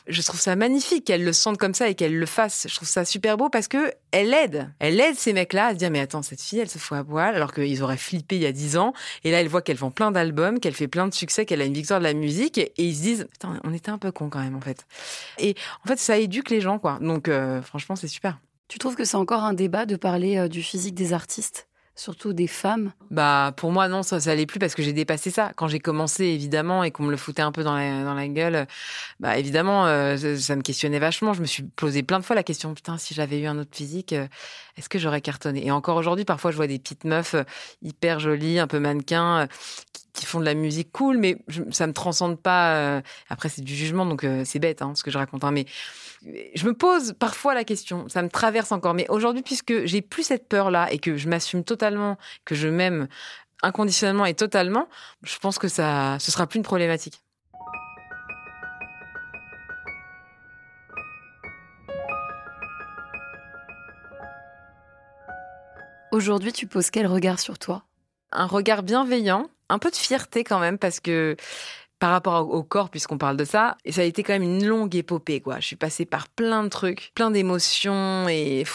Je 0.07 0.21
trouve 0.21 0.39
ça 0.39 0.55
magnifique 0.55 1.05
qu'elle 1.05 1.23
le 1.23 1.33
sente 1.33 1.57
comme 1.57 1.73
ça 1.73 1.89
et 1.89 1.95
qu'elle 1.95 2.17
le 2.17 2.25
fasse. 2.25 2.67
Je 2.69 2.75
trouve 2.75 2.87
ça 2.87 3.05
super 3.05 3.37
beau 3.37 3.49
parce 3.49 3.67
que 3.67 3.93
elle 4.11 4.33
aide, 4.33 4.69
elle 4.79 4.99
aide 4.99 5.15
ces 5.15 5.33
mecs-là 5.33 5.67
à 5.67 5.71
se 5.71 5.77
dire 5.77 5.89
mais 5.89 5.99
attends 5.99 6.21
cette 6.21 6.41
fille, 6.41 6.59
elle 6.59 6.69
se 6.69 6.77
fout 6.77 6.97
à 6.97 7.03
poil 7.03 7.35
alors 7.35 7.53
qu'ils 7.53 7.81
auraient 7.81 7.97
flippé 7.97 8.35
il 8.35 8.41
y 8.41 8.45
a 8.45 8.51
dix 8.51 8.77
ans 8.77 8.93
et 9.23 9.31
là 9.31 9.41
elle 9.41 9.47
voit 9.47 9.61
qu'elle 9.61 9.77
vend 9.77 9.91
plein 9.91 10.11
d'albums, 10.11 10.59
qu'elle 10.59 10.73
fait 10.73 10.87
plein 10.87 11.07
de 11.07 11.13
succès, 11.13 11.45
qu'elle 11.45 11.61
a 11.61 11.65
une 11.65 11.73
victoire 11.73 11.99
de 11.99 12.05
la 12.05 12.13
musique 12.13 12.57
et, 12.57 12.73
ils 12.77 12.95
se 12.95 13.01
disent 13.01 13.27
on 13.63 13.73
était 13.73 13.91
un 13.91 13.97
peu 13.97 14.11
con 14.11 14.29
quand 14.29 14.39
même 14.39 14.55
en 14.55 14.61
fait. 14.61 14.85
Et 15.37 15.55
en 15.85 15.87
fait 15.87 15.99
ça 15.99 16.17
éduque 16.17 16.49
les 16.49 16.61
gens 16.61 16.79
quoi. 16.79 16.99
Donc 17.01 17.27
euh, 17.27 17.61
franchement 17.61 17.95
c'est 17.95 18.07
super. 18.07 18.37
Tu 18.71 18.79
trouves 18.79 18.95
que 18.95 19.03
c'est 19.03 19.17
encore 19.17 19.43
un 19.43 19.53
débat 19.53 19.85
de 19.85 19.97
parler 19.97 20.37
euh, 20.37 20.47
du 20.47 20.63
physique 20.63 20.95
des 20.95 21.11
artistes 21.11 21.67
surtout 21.93 22.31
des 22.31 22.47
femmes? 22.47 22.93
Bah 23.11 23.53
pour 23.57 23.69
moi 23.69 23.89
non, 23.89 24.01
ça 24.01 24.21
ça 24.21 24.31
allait 24.31 24.45
plus 24.45 24.59
parce 24.59 24.75
que 24.75 24.81
j'ai 24.81 24.93
dépassé 24.93 25.29
ça. 25.29 25.51
Quand 25.57 25.67
j'ai 25.67 25.79
commencé 25.79 26.23
évidemment 26.23 26.85
et 26.85 26.89
qu'on 26.89 27.03
me 27.03 27.11
le 27.11 27.17
foutait 27.17 27.41
un 27.41 27.51
peu 27.51 27.63
dans 27.63 27.75
la, 27.75 28.27
gueule, 28.29 28.65
bah 29.19 29.37
évidemment 29.37 29.85
euh, 29.87 30.15
ça, 30.37 30.55
me 30.55 30.61
questionnait 30.61 30.99
vachement. 30.99 31.33
Je 31.33 31.41
me 31.41 31.45
suis 31.45 31.63
posé 31.63 32.01
plein 32.01 32.17
de 32.17 32.23
fois 32.23 32.33
la 32.33 32.43
question 32.43 32.73
putain 32.73 32.97
si 32.97 33.13
j'avais 33.13 33.41
eu 33.41 33.45
un 33.45 33.59
autre 33.59 33.75
physique, 33.75 34.13
euh, 34.13 34.25
est-ce 34.77 34.87
que 34.87 34.99
j'aurais 34.99 35.19
cartonné? 35.19 35.65
Et 35.65 35.71
encore 35.71 35.97
aujourd'hui 35.97 36.23
parfois 36.23 36.51
je 36.51 36.55
vois 36.55 36.67
des 36.67 36.79
petites 36.79 37.03
meufs 37.03 37.35
hyper 37.81 38.21
jolies, 38.21 38.57
un 38.57 38.67
peu 38.67 38.79
mannequins 38.79 39.49
qui, 39.91 40.00
font 40.25 40.39
de 40.39 40.45
la 40.45 40.53
musique 40.53 40.91
cool, 40.91 41.17
mais 41.17 41.37
ça 41.71 41.87
me 41.87 41.93
transcende 41.93 42.39
pas. 42.39 43.01
après 43.29 43.49
c'est 43.49 43.61
du 43.61 43.75
jugement 43.75 44.05
donc 44.05 44.25
c'est 44.45 44.59
bête 44.59 44.81
hein, 44.81 44.93
ce 44.95 45.03
que 45.03 45.11
je 45.11 45.17
raconte, 45.17 45.43
hein, 45.43 45.51
mais 45.51 45.65
je 46.53 46.65
me 46.65 46.73
pose 46.73 47.13
parfois 47.17 47.53
la 47.53 47.63
question, 47.63 48.07
ça 48.07 48.21
me 48.21 48.29
traverse 48.29 48.71
encore, 48.71 48.93
mais 48.93 49.07
aujourd'hui, 49.09 49.41
puisque 49.41 49.85
j'ai 49.85 50.01
plus 50.01 50.23
cette 50.23 50.47
peur-là 50.47 50.91
et 50.91 50.99
que 50.99 51.17
je 51.17 51.27
m'assume 51.27 51.63
totalement, 51.63 52.17
que 52.45 52.55
je 52.55 52.67
m'aime 52.67 53.07
inconditionnellement 53.63 54.25
et 54.25 54.33
totalement, 54.33 54.87
je 55.23 55.37
pense 55.39 55.57
que 55.57 55.67
ça, 55.67 56.17
ce 56.19 56.31
sera 56.31 56.47
plus 56.47 56.57
une 56.57 56.63
problématique. 56.63 57.23
Aujourd'hui, 66.11 66.51
tu 66.51 66.67
poses 66.67 66.89
quel 66.89 67.07
regard 67.07 67.39
sur 67.39 67.57
toi? 67.57 67.85
Un 68.33 68.45
regard 68.45 68.83
bienveillant, 68.83 69.49
un 69.71 69.79
peu 69.79 69.89
de 69.89 69.95
fierté 69.95 70.43
quand 70.43 70.59
même, 70.59 70.77
parce 70.77 70.99
que 70.99 71.35
par 72.01 72.11
rapport 72.11 72.49
au 72.49 72.63
corps, 72.63 72.89
puisqu'on 72.89 73.19
parle 73.19 73.37
de 73.37 73.45
ça. 73.45 73.77
Et 73.85 73.91
ça 73.91 74.01
a 74.01 74.03
été 74.05 74.23
quand 74.23 74.33
même 74.33 74.41
une 74.41 74.65
longue 74.65 74.95
épopée, 74.95 75.39
quoi. 75.39 75.59
Je 75.59 75.67
suis 75.67 75.75
passée 75.75 76.05
par 76.05 76.27
plein 76.29 76.63
de 76.63 76.69
trucs, 76.69 77.11
plein 77.13 77.29
d'émotions 77.29 78.27
et 78.27 78.65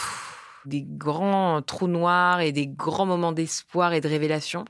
des 0.63 0.83
grands 0.83 1.61
trous 1.61 1.87
noirs 1.87 2.39
et 2.39 2.53
des 2.53 2.67
grands 2.67 3.05
moments 3.05 3.33
d'espoir 3.33 3.93
et 3.93 3.99
de 3.99 4.07
révélation. 4.07 4.63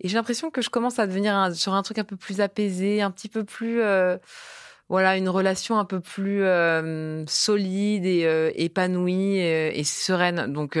Et 0.00 0.08
j'ai 0.08 0.14
l'impression 0.14 0.50
que 0.50 0.62
je 0.62 0.70
commence 0.70 1.00
à 1.00 1.06
devenir 1.08 1.54
sur 1.54 1.74
un 1.74 1.82
truc 1.82 1.98
un 1.98 2.04
peu 2.04 2.16
plus 2.16 2.40
apaisé, 2.40 3.02
un 3.02 3.10
petit 3.10 3.28
peu 3.28 3.44
plus, 3.44 3.80
euh, 3.82 4.16
voilà, 4.88 5.16
une 5.16 5.28
relation 5.28 5.78
un 5.78 5.84
peu 5.84 5.98
plus 5.98 6.44
euh, 6.44 7.24
solide 7.26 8.06
et 8.06 8.26
euh, 8.26 8.52
épanouie 8.54 9.38
et, 9.38 9.84
sereine. 9.84 10.52
Donc, 10.52 10.78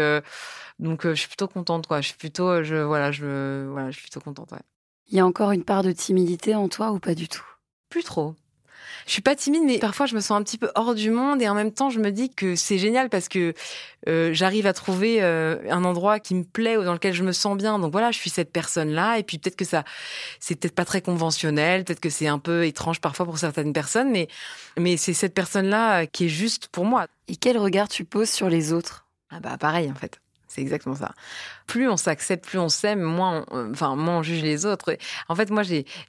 donc, 0.82 1.06
je 1.06 1.14
suis 1.14 1.28
plutôt 1.28 1.48
contente, 1.48 1.86
quoi. 1.86 2.00
Je 2.00 2.08
suis 2.08 2.16
plutôt, 2.16 2.62
je, 2.62 2.76
voilà, 2.76 3.12
je, 3.12 3.66
voilà, 3.70 3.90
je 3.90 3.96
suis 3.98 4.02
plutôt 4.02 4.20
contente. 4.20 4.52
Ouais. 4.52 4.58
Il 5.10 5.16
y 5.16 5.20
a 5.20 5.26
encore 5.26 5.52
une 5.52 5.64
part 5.64 5.82
de 5.82 5.92
timidité 5.92 6.54
en 6.54 6.68
toi 6.68 6.90
ou 6.90 6.98
pas 6.98 7.14
du 7.14 7.28
tout? 7.28 7.44
Plus 7.88 8.02
trop. 8.02 8.34
Je 9.06 9.12
suis 9.12 9.22
pas 9.22 9.34
timide, 9.34 9.64
mais 9.64 9.78
parfois 9.78 10.06
je 10.06 10.14
me 10.14 10.20
sens 10.20 10.38
un 10.38 10.42
petit 10.42 10.58
peu 10.58 10.70
hors 10.74 10.94
du 10.94 11.10
monde 11.10 11.42
et 11.42 11.48
en 11.48 11.54
même 11.54 11.72
temps 11.72 11.90
je 11.90 11.98
me 11.98 12.10
dis 12.10 12.30
que 12.30 12.54
c'est 12.56 12.78
génial 12.78 13.10
parce 13.10 13.28
que 13.28 13.52
euh, 14.08 14.32
j'arrive 14.32 14.66
à 14.66 14.72
trouver 14.72 15.22
euh, 15.22 15.58
un 15.70 15.84
endroit 15.84 16.20
qui 16.20 16.34
me 16.34 16.44
plaît 16.44 16.76
ou 16.76 16.84
dans 16.84 16.92
lequel 16.92 17.12
je 17.12 17.24
me 17.24 17.32
sens 17.32 17.56
bien. 17.56 17.78
Donc 17.78 17.92
voilà, 17.92 18.10
je 18.10 18.18
suis 18.18 18.30
cette 18.30 18.52
personne-là 18.52 19.18
et 19.18 19.22
puis 19.22 19.38
peut-être 19.38 19.56
que 19.56 19.64
ça, 19.64 19.84
c'est 20.40 20.54
peut-être 20.54 20.74
pas 20.74 20.84
très 20.84 21.02
conventionnel, 21.02 21.84
peut-être 21.84 22.00
que 22.00 22.10
c'est 22.10 22.28
un 22.28 22.38
peu 22.38 22.64
étrange 22.64 23.00
parfois 23.00 23.26
pour 23.26 23.38
certaines 23.38 23.72
personnes, 23.72 24.10
mais 24.10 24.28
mais 24.78 24.96
c'est 24.96 25.14
cette 25.14 25.34
personne-là 25.34 26.06
qui 26.06 26.26
est 26.26 26.28
juste 26.28 26.68
pour 26.68 26.84
moi. 26.84 27.06
Et 27.28 27.36
quel 27.36 27.58
regard 27.58 27.88
tu 27.88 28.04
poses 28.04 28.30
sur 28.30 28.48
les 28.48 28.72
autres? 28.72 29.06
Ah 29.30 29.40
bah 29.40 29.58
pareil 29.58 29.90
en 29.90 29.94
fait. 29.94 30.20
C'est 30.52 30.60
exactement 30.60 30.94
ça. 30.94 31.12
Plus 31.66 31.88
on 31.88 31.96
s'accepte, 31.96 32.44
plus 32.44 32.58
on 32.58 32.68
s'aime, 32.68 33.00
moins 33.00 33.46
on, 33.50 33.56
euh, 33.56 33.70
enfin, 33.70 33.96
moins 33.96 34.18
on 34.18 34.22
juge 34.22 34.42
les 34.42 34.66
autres. 34.66 34.98
En 35.28 35.34
fait, 35.34 35.50
moi, 35.50 35.62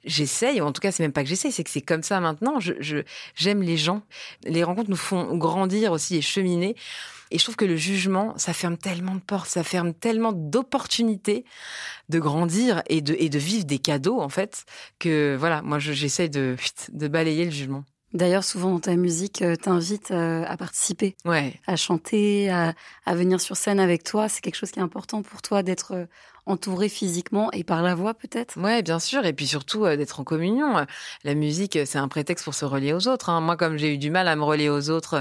j'essaye, 0.04 0.60
en 0.60 0.70
tout 0.70 0.82
cas, 0.82 0.92
c'est 0.92 1.02
même 1.02 1.12
pas 1.12 1.22
que 1.22 1.28
j'essaye, 1.30 1.50
c'est 1.50 1.64
que 1.64 1.70
c'est 1.70 1.80
comme 1.80 2.02
ça 2.02 2.20
maintenant. 2.20 2.60
Je, 2.60 3.02
j'aime 3.34 3.62
les 3.62 3.78
gens. 3.78 4.02
Les 4.44 4.62
rencontres 4.62 4.90
nous 4.90 4.96
font 4.96 5.34
grandir 5.38 5.92
aussi 5.92 6.16
et 6.16 6.20
cheminer. 6.20 6.76
Et 7.30 7.38
je 7.38 7.42
trouve 7.42 7.56
que 7.56 7.64
le 7.64 7.76
jugement, 7.76 8.34
ça 8.36 8.52
ferme 8.52 8.76
tellement 8.76 9.14
de 9.14 9.20
portes, 9.20 9.48
ça 9.48 9.64
ferme 9.64 9.94
tellement 9.94 10.32
d'opportunités 10.32 11.46
de 12.10 12.18
grandir 12.18 12.82
et 12.88 13.00
de, 13.00 13.16
et 13.18 13.30
de 13.30 13.38
vivre 13.38 13.64
des 13.64 13.78
cadeaux, 13.78 14.20
en 14.20 14.28
fait, 14.28 14.66
que 14.98 15.36
voilà, 15.38 15.62
moi, 15.62 15.78
j'essaye 15.78 16.28
de, 16.28 16.56
de 16.92 17.08
balayer 17.08 17.46
le 17.46 17.50
jugement. 17.50 17.84
D'ailleurs, 18.14 18.44
souvent 18.44 18.70
dans 18.70 18.80
ta 18.80 18.94
musique, 18.94 19.42
euh, 19.42 19.56
t'invites 19.56 20.12
euh, 20.12 20.44
à 20.46 20.56
participer, 20.56 21.16
ouais. 21.24 21.54
à 21.66 21.74
chanter, 21.74 22.48
à, 22.48 22.72
venir 23.14 23.40
sur 23.40 23.56
scène 23.56 23.80
avec 23.80 24.04
toi. 24.04 24.28
C'est 24.28 24.40
quelque 24.40 24.54
chose 24.54 24.70
qui 24.70 24.78
est 24.78 24.82
important 24.82 25.22
pour 25.22 25.42
toi 25.42 25.64
d'être 25.64 25.94
euh, 25.94 26.06
entouré 26.46 26.88
physiquement 26.88 27.50
et 27.50 27.64
par 27.64 27.82
la 27.82 27.96
voix 27.96 28.14
peut-être? 28.14 28.56
Ouais, 28.56 28.82
bien 28.82 29.00
sûr. 29.00 29.26
Et 29.26 29.32
puis 29.32 29.48
surtout 29.48 29.84
d'être 29.84 30.20
en 30.20 30.24
communion. 30.24 30.86
La 31.24 31.34
musique, 31.34 31.76
c'est 31.86 31.98
un 31.98 32.06
prétexte 32.06 32.44
pour 32.44 32.54
se 32.54 32.64
relier 32.64 32.92
aux 32.92 33.08
autres. 33.08 33.30
Hein. 33.30 33.40
Moi, 33.40 33.56
comme 33.56 33.78
j'ai 33.78 33.92
eu 33.92 33.98
du 33.98 34.10
mal 34.10 34.28
à 34.28 34.36
me 34.36 34.44
relier 34.44 34.68
aux 34.68 34.90
autres 34.90 35.20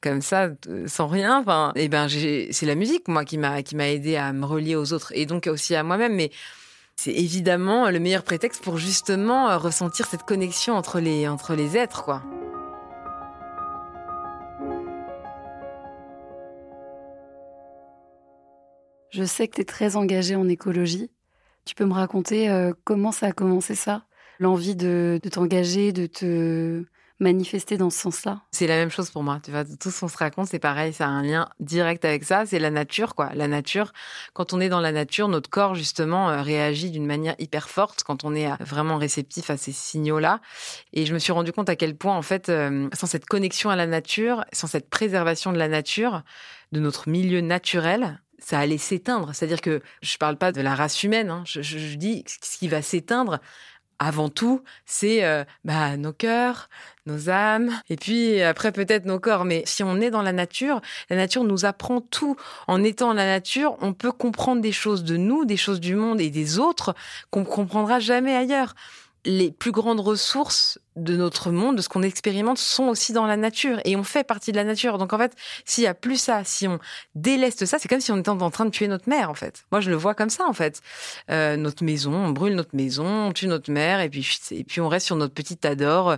comme 0.00 0.20
ça, 0.20 0.50
sans 0.86 1.08
rien, 1.08 1.40
enfin, 1.40 1.72
eh 1.74 1.88
ben, 1.88 2.06
c'est 2.08 2.66
la 2.66 2.74
musique, 2.76 3.08
moi, 3.08 3.24
qui 3.24 3.38
m'a 3.38 3.62
qui 3.62 3.74
m'a 3.74 3.88
aidé 3.88 4.16
à 4.16 4.32
me 4.32 4.44
relier 4.44 4.76
aux 4.76 4.92
autres 4.92 5.10
et 5.16 5.26
donc 5.26 5.48
aussi 5.48 5.74
à 5.74 5.82
moi-même. 5.82 6.14
Mais 6.14 6.30
c'est 6.98 7.12
évidemment 7.12 7.88
le 7.90 8.00
meilleur 8.00 8.24
prétexte 8.24 8.60
pour 8.60 8.76
justement 8.76 9.48
euh, 9.48 9.56
ressentir 9.56 10.06
cette 10.06 10.24
connexion 10.24 10.74
entre 10.74 10.98
les, 10.98 11.76
êtres, 11.76 12.02
quoi. 12.02 12.24
Je 19.10 19.22
sais 19.22 19.46
que 19.46 19.54
tu 19.54 19.60
es 19.60 19.64
très 19.64 19.94
engagée 19.94 20.34
en 20.34 20.48
écologie. 20.48 21.08
Tu 21.64 21.76
peux 21.76 21.84
me 21.84 21.94
raconter 21.94 22.50
euh, 22.50 22.72
comment 22.82 23.12
ça 23.12 23.28
a 23.28 23.32
commencé 23.32 23.76
ça? 23.76 24.04
L'envie 24.40 24.74
de 24.74 25.20
t'engager, 25.30 25.92
de 25.92 26.06
te 26.06 26.84
manifester 27.20 27.76
dans 27.76 27.90
ce 27.90 27.98
sens-là 27.98 28.42
C'est 28.52 28.66
la 28.66 28.76
même 28.76 28.90
chose 28.90 29.10
pour 29.10 29.22
moi. 29.22 29.40
Tu 29.42 29.50
vois, 29.50 29.64
tout 29.64 29.90
ce 29.90 30.00
qu'on 30.00 30.08
se 30.08 30.16
raconte, 30.16 30.48
c'est 30.48 30.58
pareil, 30.58 30.92
ça 30.92 31.06
a 31.06 31.08
un 31.08 31.22
lien 31.22 31.48
direct 31.60 32.04
avec 32.04 32.24
ça. 32.24 32.46
C'est 32.46 32.58
la 32.58 32.70
nature, 32.70 33.14
quoi. 33.14 33.30
La 33.34 33.48
nature, 33.48 33.92
quand 34.34 34.52
on 34.52 34.60
est 34.60 34.68
dans 34.68 34.80
la 34.80 34.92
nature, 34.92 35.28
notre 35.28 35.50
corps, 35.50 35.74
justement, 35.74 36.30
euh, 36.30 36.42
réagit 36.42 36.90
d'une 36.90 37.06
manière 37.06 37.34
hyper 37.38 37.68
forte 37.68 38.02
quand 38.04 38.24
on 38.24 38.34
est 38.34 38.50
euh, 38.50 38.54
vraiment 38.60 38.96
réceptif 38.96 39.50
à 39.50 39.56
ces 39.56 39.72
signaux-là. 39.72 40.40
Et 40.92 41.06
je 41.06 41.14
me 41.14 41.18
suis 41.18 41.32
rendu 41.32 41.52
compte 41.52 41.68
à 41.68 41.76
quel 41.76 41.96
point, 41.96 42.16
en 42.16 42.22
fait, 42.22 42.48
euh, 42.48 42.88
sans 42.92 43.06
cette 43.06 43.26
connexion 43.26 43.70
à 43.70 43.76
la 43.76 43.86
nature, 43.86 44.44
sans 44.52 44.66
cette 44.66 44.88
préservation 44.88 45.52
de 45.52 45.58
la 45.58 45.68
nature, 45.68 46.22
de 46.72 46.80
notre 46.80 47.08
milieu 47.08 47.40
naturel, 47.40 48.20
ça 48.38 48.58
allait 48.58 48.78
s'éteindre. 48.78 49.34
C'est-à-dire 49.34 49.60
que 49.60 49.82
je 50.02 50.14
ne 50.14 50.18
parle 50.18 50.36
pas 50.36 50.52
de 50.52 50.60
la 50.60 50.74
race 50.74 51.02
humaine, 51.02 51.30
hein. 51.30 51.42
je, 51.44 51.60
je, 51.60 51.96
dis 51.96 52.24
ce 52.26 52.58
qui 52.58 52.68
va 52.68 52.82
s'éteindre 52.82 53.40
avant 53.98 54.28
tout, 54.28 54.62
c'est 54.86 55.24
euh, 55.24 55.44
bah, 55.64 55.96
nos 55.96 56.12
cœurs, 56.12 56.68
nos 57.06 57.30
âmes, 57.30 57.70
et 57.90 57.96
puis 57.96 58.40
après 58.42 58.70
peut-être 58.70 59.06
nos 59.06 59.18
corps. 59.18 59.44
Mais 59.44 59.62
si 59.66 59.82
on 59.82 60.00
est 60.00 60.10
dans 60.10 60.22
la 60.22 60.32
nature, 60.32 60.80
la 61.10 61.16
nature 61.16 61.44
nous 61.44 61.64
apprend 61.64 62.00
tout. 62.00 62.36
En 62.66 62.84
étant 62.84 63.12
la 63.12 63.26
nature, 63.26 63.76
on 63.80 63.92
peut 63.92 64.12
comprendre 64.12 64.60
des 64.60 64.72
choses 64.72 65.04
de 65.04 65.16
nous, 65.16 65.44
des 65.44 65.56
choses 65.56 65.80
du 65.80 65.94
monde 65.94 66.20
et 66.20 66.30
des 66.30 66.58
autres 66.58 66.94
qu'on 67.30 67.40
ne 67.40 67.44
comprendra 67.44 67.98
jamais 67.98 68.36
ailleurs. 68.36 68.74
Les 69.24 69.50
plus 69.50 69.72
grandes 69.72 70.00
ressources 70.00 70.78
de 71.02 71.16
notre 71.16 71.50
monde, 71.50 71.76
de 71.76 71.82
ce 71.82 71.88
qu'on 71.88 72.02
expérimente, 72.02 72.58
sont 72.58 72.84
aussi 72.84 73.12
dans 73.12 73.26
la 73.26 73.36
nature 73.36 73.80
et 73.84 73.96
on 73.96 74.02
fait 74.02 74.24
partie 74.24 74.52
de 74.52 74.56
la 74.56 74.64
nature. 74.64 74.98
Donc 74.98 75.12
en 75.12 75.18
fait, 75.18 75.32
s'il 75.64 75.84
y 75.84 75.86
a 75.86 75.94
plus 75.94 76.16
ça, 76.16 76.42
si 76.44 76.66
on 76.66 76.78
déleste 77.14 77.66
ça, 77.66 77.78
c'est 77.78 77.88
comme 77.88 78.00
si 78.00 78.12
on 78.12 78.18
était 78.18 78.28
en 78.28 78.50
train 78.50 78.64
de 78.64 78.70
tuer 78.70 78.88
notre 78.88 79.08
mère 79.08 79.30
en 79.30 79.34
fait. 79.34 79.64
Moi, 79.72 79.80
je 79.80 79.90
le 79.90 79.96
vois 79.96 80.14
comme 80.14 80.30
ça 80.30 80.46
en 80.46 80.52
fait. 80.52 80.80
Euh, 81.30 81.56
notre 81.56 81.84
maison, 81.84 82.12
on 82.12 82.30
brûle 82.30 82.54
notre 82.54 82.74
maison, 82.74 83.06
on 83.06 83.32
tue 83.32 83.46
notre 83.46 83.70
mère 83.70 84.00
et 84.00 84.08
puis 84.08 84.26
et 84.50 84.64
puis 84.64 84.80
on 84.80 84.88
reste 84.88 85.06
sur 85.06 85.16
notre 85.16 85.34
petite 85.34 85.64
adore, 85.64 86.16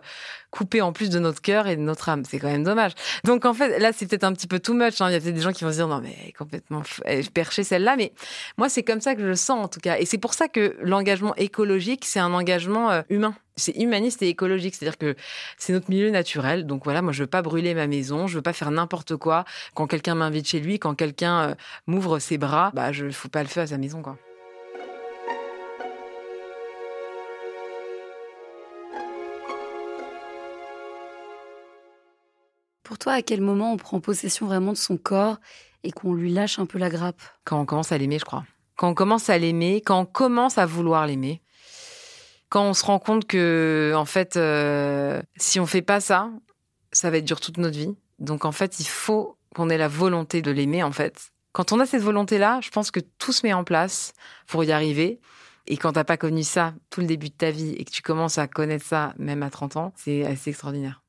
coupé 0.50 0.80
en 0.80 0.92
plus 0.92 1.10
de 1.10 1.18
notre 1.18 1.40
cœur 1.40 1.66
et 1.66 1.76
de 1.76 1.82
notre 1.82 2.08
âme. 2.08 2.24
C'est 2.28 2.38
quand 2.38 2.50
même 2.50 2.64
dommage. 2.64 2.92
Donc 3.24 3.44
en 3.44 3.54
fait, 3.54 3.78
là, 3.78 3.92
c'est 3.92 4.06
peut-être 4.06 4.24
un 4.24 4.32
petit 4.32 4.46
peu 4.46 4.58
too 4.58 4.74
much. 4.74 5.00
Hein. 5.00 5.08
Il 5.10 5.12
y 5.12 5.16
a 5.16 5.20
peut-être 5.20 5.34
des 5.34 5.40
gens 5.40 5.52
qui 5.52 5.64
vont 5.64 5.70
se 5.70 5.76
dire 5.76 5.88
non 5.88 6.00
mais 6.00 6.32
complètement 6.36 6.82
perché 7.34 7.64
celle-là, 7.64 7.96
mais 7.96 8.12
moi 8.58 8.68
c'est 8.68 8.82
comme 8.82 9.00
ça 9.00 9.14
que 9.14 9.20
je 9.20 9.26
le 9.26 9.36
sens 9.36 9.64
en 9.64 9.68
tout 9.68 9.80
cas. 9.80 9.98
Et 9.98 10.06
c'est 10.06 10.18
pour 10.18 10.34
ça 10.34 10.48
que 10.48 10.76
l'engagement 10.80 11.34
écologique, 11.36 12.04
c'est 12.04 12.20
un 12.20 12.32
engagement 12.32 12.90
euh, 12.90 13.02
humain 13.08 13.34
c'est 13.56 13.76
humaniste 13.76 14.22
et 14.22 14.28
écologique, 14.28 14.74
c'est-à-dire 14.74 14.98
que 14.98 15.16
c'est 15.58 15.72
notre 15.72 15.90
milieu 15.90 16.10
naturel. 16.10 16.66
Donc 16.66 16.84
voilà, 16.84 17.02
moi 17.02 17.12
je 17.12 17.22
veux 17.22 17.28
pas 17.28 17.42
brûler 17.42 17.74
ma 17.74 17.86
maison, 17.86 18.26
je 18.26 18.36
veux 18.36 18.42
pas 18.42 18.52
faire 18.52 18.70
n'importe 18.70 19.16
quoi. 19.16 19.44
Quand 19.74 19.86
quelqu'un 19.86 20.14
m'invite 20.14 20.48
chez 20.48 20.60
lui, 20.60 20.78
quand 20.78 20.94
quelqu'un 20.94 21.50
euh, 21.50 21.54
m'ouvre 21.86 22.18
ses 22.18 22.38
bras, 22.38 22.70
bah 22.74 22.92
je 22.92 23.10
fous 23.10 23.28
pas 23.28 23.42
le 23.42 23.48
feu 23.48 23.60
à 23.60 23.66
sa 23.66 23.78
maison 23.78 24.02
quoi. 24.02 24.16
Pour 32.82 32.98
toi, 32.98 33.12
à 33.12 33.22
quel 33.22 33.40
moment 33.40 33.72
on 33.72 33.76
prend 33.76 34.00
possession 34.00 34.46
vraiment 34.46 34.72
de 34.72 34.76
son 34.76 34.96
corps 34.96 35.38
et 35.84 35.92
qu'on 35.92 36.12
lui 36.12 36.32
lâche 36.32 36.58
un 36.58 36.66
peu 36.66 36.76
la 36.76 36.90
grappe? 36.90 37.22
Quand 37.44 37.60
on 37.60 37.64
commence 37.64 37.92
à 37.92 37.98
l'aimer, 37.98 38.18
je 38.18 38.24
crois. 38.24 38.44
Quand 38.76 38.88
on 38.88 38.94
commence 38.94 39.30
à 39.30 39.38
l'aimer, 39.38 39.80
quand 39.80 40.00
on 40.00 40.06
commence 40.06 40.58
à 40.58 40.66
vouloir 40.66 41.06
l'aimer, 41.06 41.40
quand 42.50 42.64
on 42.64 42.74
se 42.74 42.84
rend 42.84 42.98
compte 42.98 43.26
que, 43.26 43.92
en 43.96 44.04
fait, 44.04 44.36
euh, 44.36 45.22
si 45.36 45.60
on 45.60 45.66
fait 45.66 45.82
pas 45.82 46.00
ça, 46.00 46.30
ça 46.92 47.10
va 47.10 47.18
être 47.18 47.24
dur 47.24 47.40
toute 47.40 47.56
notre 47.56 47.78
vie. 47.78 47.96
Donc, 48.18 48.44
en 48.44 48.52
fait, 48.52 48.80
il 48.80 48.86
faut 48.86 49.38
qu'on 49.54 49.70
ait 49.70 49.78
la 49.78 49.88
volonté 49.88 50.42
de 50.42 50.50
l'aimer, 50.50 50.82
en 50.82 50.92
fait. 50.92 51.30
Quand 51.52 51.72
on 51.72 51.80
a 51.80 51.86
cette 51.86 52.02
volonté-là, 52.02 52.60
je 52.60 52.70
pense 52.70 52.90
que 52.90 53.00
tout 53.18 53.32
se 53.32 53.46
met 53.46 53.52
en 53.52 53.64
place 53.64 54.12
pour 54.46 54.64
y 54.64 54.72
arriver. 54.72 55.20
Et 55.68 55.76
quand 55.76 55.92
t'as 55.92 56.04
pas 56.04 56.16
connu 56.16 56.42
ça 56.42 56.74
tout 56.90 57.00
le 57.00 57.06
début 57.06 57.28
de 57.28 57.34
ta 57.34 57.52
vie 57.52 57.72
et 57.74 57.84
que 57.84 57.90
tu 57.90 58.02
commences 58.02 58.38
à 58.38 58.48
connaître 58.48 58.84
ça 58.84 59.14
même 59.16 59.44
à 59.44 59.50
30 59.50 59.76
ans, 59.76 59.92
c'est 59.96 60.24
assez 60.24 60.50
extraordinaire. 60.50 61.02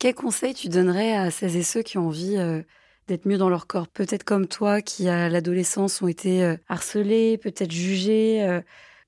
Quel 0.00 0.14
conseil 0.14 0.54
tu 0.54 0.68
donnerais 0.68 1.16
à 1.16 1.30
celles 1.30 1.56
et 1.56 1.62
ceux 1.62 1.82
qui 1.82 1.96
ont 1.98 2.08
envie 2.08 2.36
euh, 2.36 2.62
d'être 3.06 3.26
mieux 3.26 3.38
dans 3.38 3.48
leur 3.48 3.68
corps? 3.68 3.86
Peut-être 3.86 4.24
comme 4.24 4.48
toi 4.48 4.82
qui 4.82 5.08
à 5.08 5.28
l'adolescence 5.28 6.02
ont 6.02 6.08
été 6.08 6.42
euh, 6.42 6.56
harcelés, 6.68 7.38
peut-être 7.38 7.70
jugés. 7.70 8.60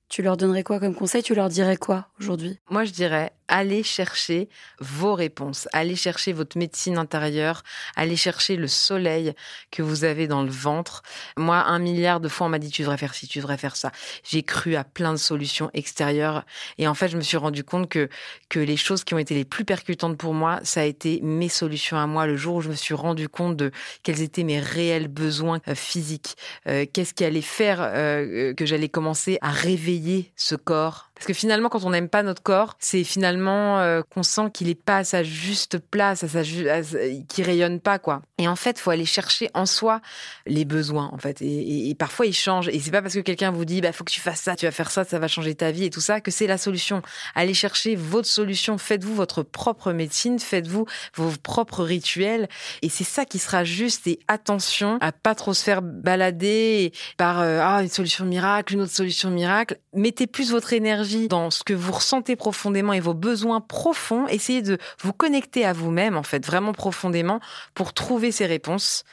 Tu 0.09 0.21
leur 0.21 0.37
donnerais 0.37 0.63
quoi 0.63 0.79
comme 0.79 0.95
conseil? 0.95 1.21
Tu 1.23 1.35
leur 1.35 1.49
dirais 1.49 1.77
quoi 1.77 2.07
aujourd'hui? 2.19 2.59
Moi, 2.69 2.85
je 2.85 2.91
dirais 2.91 3.33
allez 3.47 3.83
chercher 3.83 4.49
vos 4.79 5.13
réponses, 5.13 5.67
allez 5.73 5.95
chercher 5.95 6.33
votre 6.33 6.57
médecine 6.57 6.97
intérieure, 6.97 7.63
allez 7.95 8.15
chercher 8.15 8.55
le 8.55 8.67
soleil 8.67 9.33
que 9.71 9.81
vous 9.81 10.03
avez 10.03 10.27
dans 10.27 10.43
le 10.43 10.49
ventre. 10.49 11.01
Moi, 11.37 11.57
un 11.57 11.79
milliard 11.79 12.19
de 12.19 12.27
fois, 12.27 12.47
on 12.47 12.49
m'a 12.49 12.59
dit 12.59 12.69
tu 12.69 12.81
devrais 12.81 12.97
faire 12.97 13.13
ci, 13.13 13.27
tu 13.27 13.39
devrais 13.39 13.57
faire 13.57 13.75
ça. 13.75 13.91
J'ai 14.23 14.43
cru 14.43 14.75
à 14.75 14.83
plein 14.83 15.11
de 15.11 15.17
solutions 15.17 15.69
extérieures 15.73 16.45
et 16.77 16.87
en 16.87 16.93
fait, 16.93 17.07
je 17.07 17.17
me 17.17 17.21
suis 17.21 17.37
rendu 17.37 17.63
compte 17.63 17.89
que 17.89 18.09
que 18.49 18.59
les 18.59 18.77
choses 18.77 19.03
qui 19.03 19.13
ont 19.13 19.17
été 19.17 19.33
les 19.33 19.45
plus 19.45 19.65
percutantes 19.65 20.17
pour 20.17 20.33
moi, 20.33 20.59
ça 20.63 20.81
a 20.81 20.85
été 20.85 21.19
mes 21.21 21.49
solutions 21.49 21.97
à 21.97 22.07
moi. 22.07 22.27
Le 22.27 22.37
jour 22.37 22.55
où 22.55 22.61
je 22.61 22.69
me 22.69 22.75
suis 22.75 22.93
rendu 22.93 23.29
compte 23.29 23.55
de 23.55 23.71
quels 24.03 24.21
étaient 24.21 24.43
mes 24.43 24.59
réels 24.59 25.07
besoins 25.07 25.59
euh, 25.67 25.75
physiques, 25.75 26.35
euh, 26.67 26.85
qu'est-ce 26.91 27.13
qui 27.13 27.23
allait 27.23 27.41
faire 27.41 27.79
euh, 27.81 28.53
que 28.53 28.65
j'allais 28.65 28.89
commencer 28.89 29.37
à 29.41 29.51
réveiller 29.51 29.96
ce 30.35 30.55
corps 30.55 31.06
parce 31.17 31.25
que 31.25 31.33
finalement, 31.33 31.69
quand 31.69 31.83
on 31.83 31.89
n'aime 31.89 32.09
pas 32.09 32.21
notre 32.21 32.43
corps, 32.43 32.75
c'est 32.77 33.03
finalement 33.03 33.79
euh, 33.79 34.01
qu'on 34.07 34.21
sent 34.21 34.51
qu'il 34.53 34.69
est 34.69 34.75
pas 34.75 34.97
à 34.97 35.03
sa 35.03 35.23
juste 35.23 35.79
place, 35.79 36.23
à 36.23 36.27
sa 36.27 36.43
qui 36.43 37.43
rayonne 37.43 37.79
pas 37.79 37.97
quoi. 37.97 38.21
Et 38.37 38.47
en 38.47 38.55
fait, 38.55 38.77
faut 38.77 38.91
aller 38.91 39.05
chercher 39.05 39.49
en 39.55 39.65
soi 39.65 39.99
les 40.45 40.63
besoins 40.63 41.09
en 41.11 41.17
fait. 41.17 41.41
Et, 41.41 41.95
parfois 41.97 42.27
ils 42.27 42.35
changent. 42.35 42.69
Et 42.69 42.79
c'est 42.79 42.91
pas 42.91 43.01
parce 43.01 43.15
que 43.15 43.19
quelqu'un 43.19 43.49
vous 43.49 43.65
dit 43.65 43.81
bah 43.81 43.91
faut 43.93 44.03
que 44.03 44.11
tu 44.11 44.21
fasses 44.21 44.41
ça, 44.41 44.55
tu 44.55 44.65
vas 44.65 44.71
faire 44.71 44.91
ça, 44.91 45.05
ça 45.05 45.17
va 45.17 45.27
changer 45.27 45.55
ta 45.55 45.71
vie 45.71 45.85
et 45.85 45.89
tout 45.89 46.01
ça 46.01 46.21
que 46.21 46.29
c'est 46.29 46.45
la 46.45 46.59
solution. 46.59 47.01
Allez 47.33 47.55
chercher 47.55 47.95
votre 47.95 48.27
solution. 48.27 48.77
Faites-vous 48.77 49.15
votre 49.15 49.41
propre 49.41 49.93
médecine, 49.93 50.37
faites-vous 50.37 50.85
vos 51.15 51.31
propres 51.41 51.83
rituels. 51.83 52.47
Et 52.83 52.89
c'est 52.89 53.03
ça 53.03 53.25
qui 53.25 53.39
sera 53.39 53.63
juste. 53.63 54.05
Et 54.05 54.19
attention 54.27 54.99
à 55.01 55.11
pas 55.11 55.33
trop 55.33 55.55
se 55.55 55.63
faire 55.63 55.81
balader 55.81 56.93
par 57.17 57.41
euh, 57.41 57.59
ah 57.63 57.81
une 57.81 57.89
solution 57.89 58.25
miracle, 58.25 58.73
une 58.73 58.81
autre 58.81 58.93
solution 58.93 59.31
miracle. 59.31 59.79
Mettez 59.95 60.27
plus 60.27 60.51
votre 60.51 60.73
énergie 60.73 61.06
dans 61.27 61.49
ce 61.49 61.63
que 61.63 61.73
vous 61.73 61.91
ressentez 61.91 62.35
profondément 62.35 62.93
et 62.93 62.99
vos 62.99 63.13
besoins 63.13 63.61
profonds. 63.61 64.27
Essayez 64.27 64.61
de 64.61 64.77
vous 65.01 65.13
connecter 65.13 65.65
à 65.65 65.73
vous-même, 65.73 66.17
en 66.17 66.23
fait, 66.23 66.45
vraiment 66.45 66.73
profondément, 66.73 67.39
pour 67.73 67.93
trouver 67.93 68.31
ces 68.31 68.45
réponses, 68.45 69.03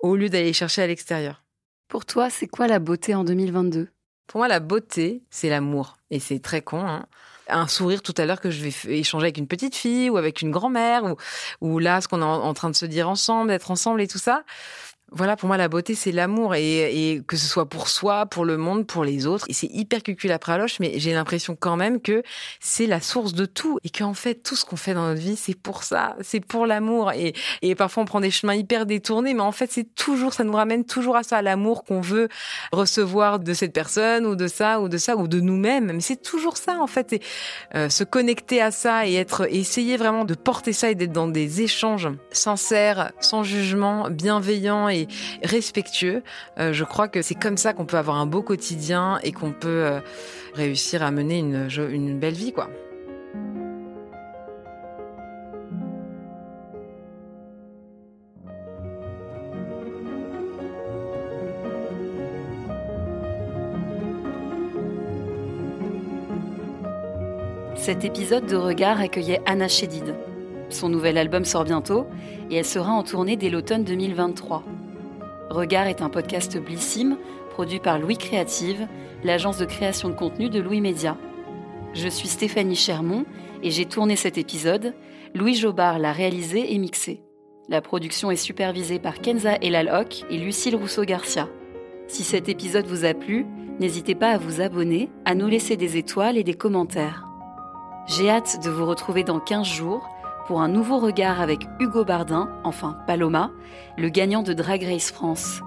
au 0.00 0.16
lieu 0.16 0.28
d'aller 0.28 0.52
chercher 0.52 0.82
à 0.82 0.86
l'extérieur. 0.86 1.42
Pour 1.88 2.06
toi, 2.06 2.30
c'est 2.30 2.48
quoi 2.48 2.66
la 2.66 2.78
beauté 2.78 3.14
en 3.14 3.24
2022 3.24 3.88
Pour 4.26 4.38
moi, 4.38 4.48
la 4.48 4.60
beauté, 4.60 5.22
c'est 5.30 5.48
l'amour. 5.48 5.96
Et 6.10 6.20
c'est 6.20 6.40
très 6.40 6.62
con, 6.62 6.80
hein 6.80 7.06
un 7.48 7.66
sourire 7.66 8.02
tout 8.02 8.14
à 8.16 8.24
l'heure 8.24 8.40
que 8.40 8.50
je 8.50 8.62
vais 8.62 8.98
échanger 8.98 9.24
avec 9.24 9.38
une 9.38 9.46
petite 9.46 9.74
fille 9.74 10.10
ou 10.10 10.16
avec 10.16 10.42
une 10.42 10.50
grand-mère 10.50 11.04
ou, 11.04 11.16
ou 11.60 11.78
là 11.78 12.00
ce 12.00 12.08
qu'on 12.08 12.22
est 12.22 12.24
en 12.24 12.54
train 12.54 12.70
de 12.70 12.76
se 12.76 12.86
dire 12.86 13.08
ensemble, 13.08 13.48
d'être 13.48 13.70
ensemble 13.70 14.00
et 14.00 14.08
tout 14.08 14.18
ça 14.18 14.44
voilà, 15.14 15.36
pour 15.36 15.46
moi, 15.46 15.56
la 15.56 15.68
beauté, 15.68 15.94
c'est 15.94 16.12
l'amour. 16.12 16.54
Et, 16.54 17.22
que 17.26 17.36
ce 17.36 17.46
soit 17.46 17.66
pour 17.66 17.88
soi, 17.88 18.26
pour 18.26 18.44
le 18.44 18.56
monde, 18.56 18.86
pour 18.86 19.04
les 19.04 19.26
autres. 19.26 19.46
Et 19.48 19.52
c'est 19.52 19.68
hyper 19.72 20.02
cucul 20.02 20.32
après 20.32 20.56
loche, 20.58 20.80
mais 20.80 20.94
j'ai 20.96 21.12
l'impression 21.12 21.56
quand 21.58 21.76
même 21.76 22.00
que 22.00 22.22
c'est 22.60 22.86
la 22.86 23.00
source 23.00 23.34
de 23.34 23.44
tout. 23.44 23.78
Et 23.84 23.90
qu'en 23.90 24.14
fait, 24.14 24.36
tout 24.36 24.56
ce 24.56 24.64
qu'on 24.64 24.76
fait 24.76 24.94
dans 24.94 25.06
notre 25.06 25.20
vie, 25.20 25.36
c'est 25.36 25.54
pour 25.54 25.82
ça. 25.82 26.16
C'est 26.20 26.40
pour 26.40 26.66
l'amour. 26.66 27.12
Et, 27.12 27.34
et 27.62 27.74
parfois, 27.74 28.02
on 28.02 28.06
prend 28.06 28.20
des 28.20 28.30
chemins 28.30 28.54
hyper 28.54 28.86
détournés, 28.86 29.34
mais 29.34 29.40
en 29.40 29.52
fait, 29.52 29.70
c'est 29.70 29.94
toujours, 29.94 30.32
ça 30.32 30.44
nous 30.44 30.52
ramène 30.52 30.84
toujours 30.84 31.16
à 31.16 31.22
ça, 31.22 31.38
à 31.38 31.42
l'amour 31.42 31.84
qu'on 31.84 32.00
veut 32.00 32.28
recevoir 32.72 33.38
de 33.38 33.52
cette 33.54 33.72
personne, 33.72 34.26
ou 34.26 34.34
de 34.34 34.46
ça, 34.46 34.80
ou 34.80 34.88
de 34.88 34.96
ça, 34.96 35.16
ou 35.16 35.28
de 35.28 35.40
nous-mêmes. 35.40 35.92
Mais 35.92 36.00
c'est 36.00 36.22
toujours 36.22 36.56
ça, 36.56 36.78
en 36.80 36.86
fait. 36.86 37.12
Et, 37.12 37.22
euh, 37.74 37.88
se 37.88 38.04
connecter 38.04 38.60
à 38.60 38.70
ça 38.70 39.06
et 39.06 39.14
être, 39.14 39.46
essayer 39.50 39.96
vraiment 39.96 40.24
de 40.24 40.34
porter 40.34 40.72
ça 40.72 40.90
et 40.90 40.94
d'être 40.94 41.12
dans 41.12 41.28
des 41.28 41.62
échanges 41.62 42.08
sincères, 42.30 43.12
sans 43.20 43.42
jugement, 43.42 44.08
bienveillants 44.10 44.88
et 44.88 45.01
respectueux. 45.42 46.22
Euh, 46.58 46.72
je 46.72 46.84
crois 46.84 47.08
que 47.08 47.22
c'est 47.22 47.34
comme 47.34 47.56
ça 47.56 47.72
qu'on 47.72 47.86
peut 47.86 47.96
avoir 47.96 48.16
un 48.16 48.26
beau 48.26 48.42
quotidien 48.42 49.18
et 49.22 49.32
qu'on 49.32 49.52
peut 49.52 49.68
euh, 49.68 50.00
réussir 50.54 51.02
à 51.02 51.10
mener 51.10 51.38
une, 51.38 52.18
belle 52.18 52.34
vie, 52.34 52.52
quoi. 52.52 52.68
Cet 67.82 68.04
épisode 68.04 68.46
de 68.46 68.54
Regard 68.54 69.00
accueillait 69.00 69.40
Anna 69.44 69.66
Chédid. 69.66 70.14
Son 70.68 70.88
nouvel 70.88 71.18
album 71.18 71.44
sort 71.44 71.64
bientôt 71.64 72.06
et 72.48 72.56
elle 72.56 72.64
sera 72.64 72.92
en 72.92 73.02
tournée 73.02 73.36
dès 73.36 73.50
l'automne 73.50 73.82
2023. 73.82 74.62
Regard 75.52 75.86
est 75.86 76.00
un 76.00 76.08
podcast 76.08 76.58
Blissim, 76.58 77.18
produit 77.50 77.78
par 77.78 77.98
Louis 77.98 78.16
Créative, 78.16 78.88
l'agence 79.22 79.58
de 79.58 79.66
création 79.66 80.08
de 80.08 80.14
contenu 80.14 80.48
de 80.48 80.58
Louis 80.58 80.80
Média. 80.80 81.18
Je 81.92 82.08
suis 82.08 82.28
Stéphanie 82.28 82.74
Chermont 82.74 83.26
et 83.62 83.70
j'ai 83.70 83.84
tourné 83.84 84.16
cet 84.16 84.38
épisode. 84.38 84.94
Louis 85.34 85.54
Jobard 85.54 85.98
l'a 85.98 86.12
réalisé 86.12 86.72
et 86.72 86.78
mixé. 86.78 87.20
La 87.68 87.82
production 87.82 88.30
est 88.30 88.36
supervisée 88.36 88.98
par 88.98 89.20
Kenza 89.20 89.56
Elalhoc 89.60 90.24
et 90.30 90.38
Lucille 90.38 90.74
Rousseau-Garcia. 90.74 91.50
Si 92.08 92.24
cet 92.24 92.48
épisode 92.48 92.86
vous 92.86 93.04
a 93.04 93.12
plu, 93.12 93.44
n'hésitez 93.78 94.14
pas 94.14 94.30
à 94.30 94.38
vous 94.38 94.62
abonner, 94.62 95.10
à 95.26 95.34
nous 95.34 95.48
laisser 95.48 95.76
des 95.76 95.98
étoiles 95.98 96.38
et 96.38 96.44
des 96.44 96.54
commentaires. 96.54 97.26
J'ai 98.06 98.30
hâte 98.30 98.64
de 98.64 98.70
vous 98.70 98.86
retrouver 98.86 99.22
dans 99.22 99.38
15 99.38 99.66
jours 99.66 100.08
pour 100.52 100.60
un 100.60 100.68
nouveau 100.68 100.98
regard 100.98 101.40
avec 101.40 101.66
Hugo 101.80 102.04
Bardin, 102.04 102.50
enfin 102.62 102.98
Paloma, 103.06 103.50
le 103.96 104.10
gagnant 104.10 104.42
de 104.42 104.52
Drag 104.52 104.82
Race 104.84 105.10
France. 105.10 105.62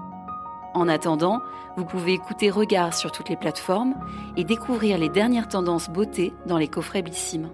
En 0.74 0.86
attendant, 0.86 1.40
vous 1.76 1.84
pouvez 1.84 2.12
écouter 2.12 2.50
Regard 2.50 2.94
sur 2.94 3.10
toutes 3.10 3.28
les 3.28 3.34
plateformes 3.34 3.94
et 4.36 4.44
découvrir 4.44 4.96
les 4.96 5.08
dernières 5.08 5.48
tendances 5.48 5.90
beauté 5.90 6.32
dans 6.46 6.56
les 6.56 6.68
coffrets 6.68 7.02
Blissim. 7.02 7.50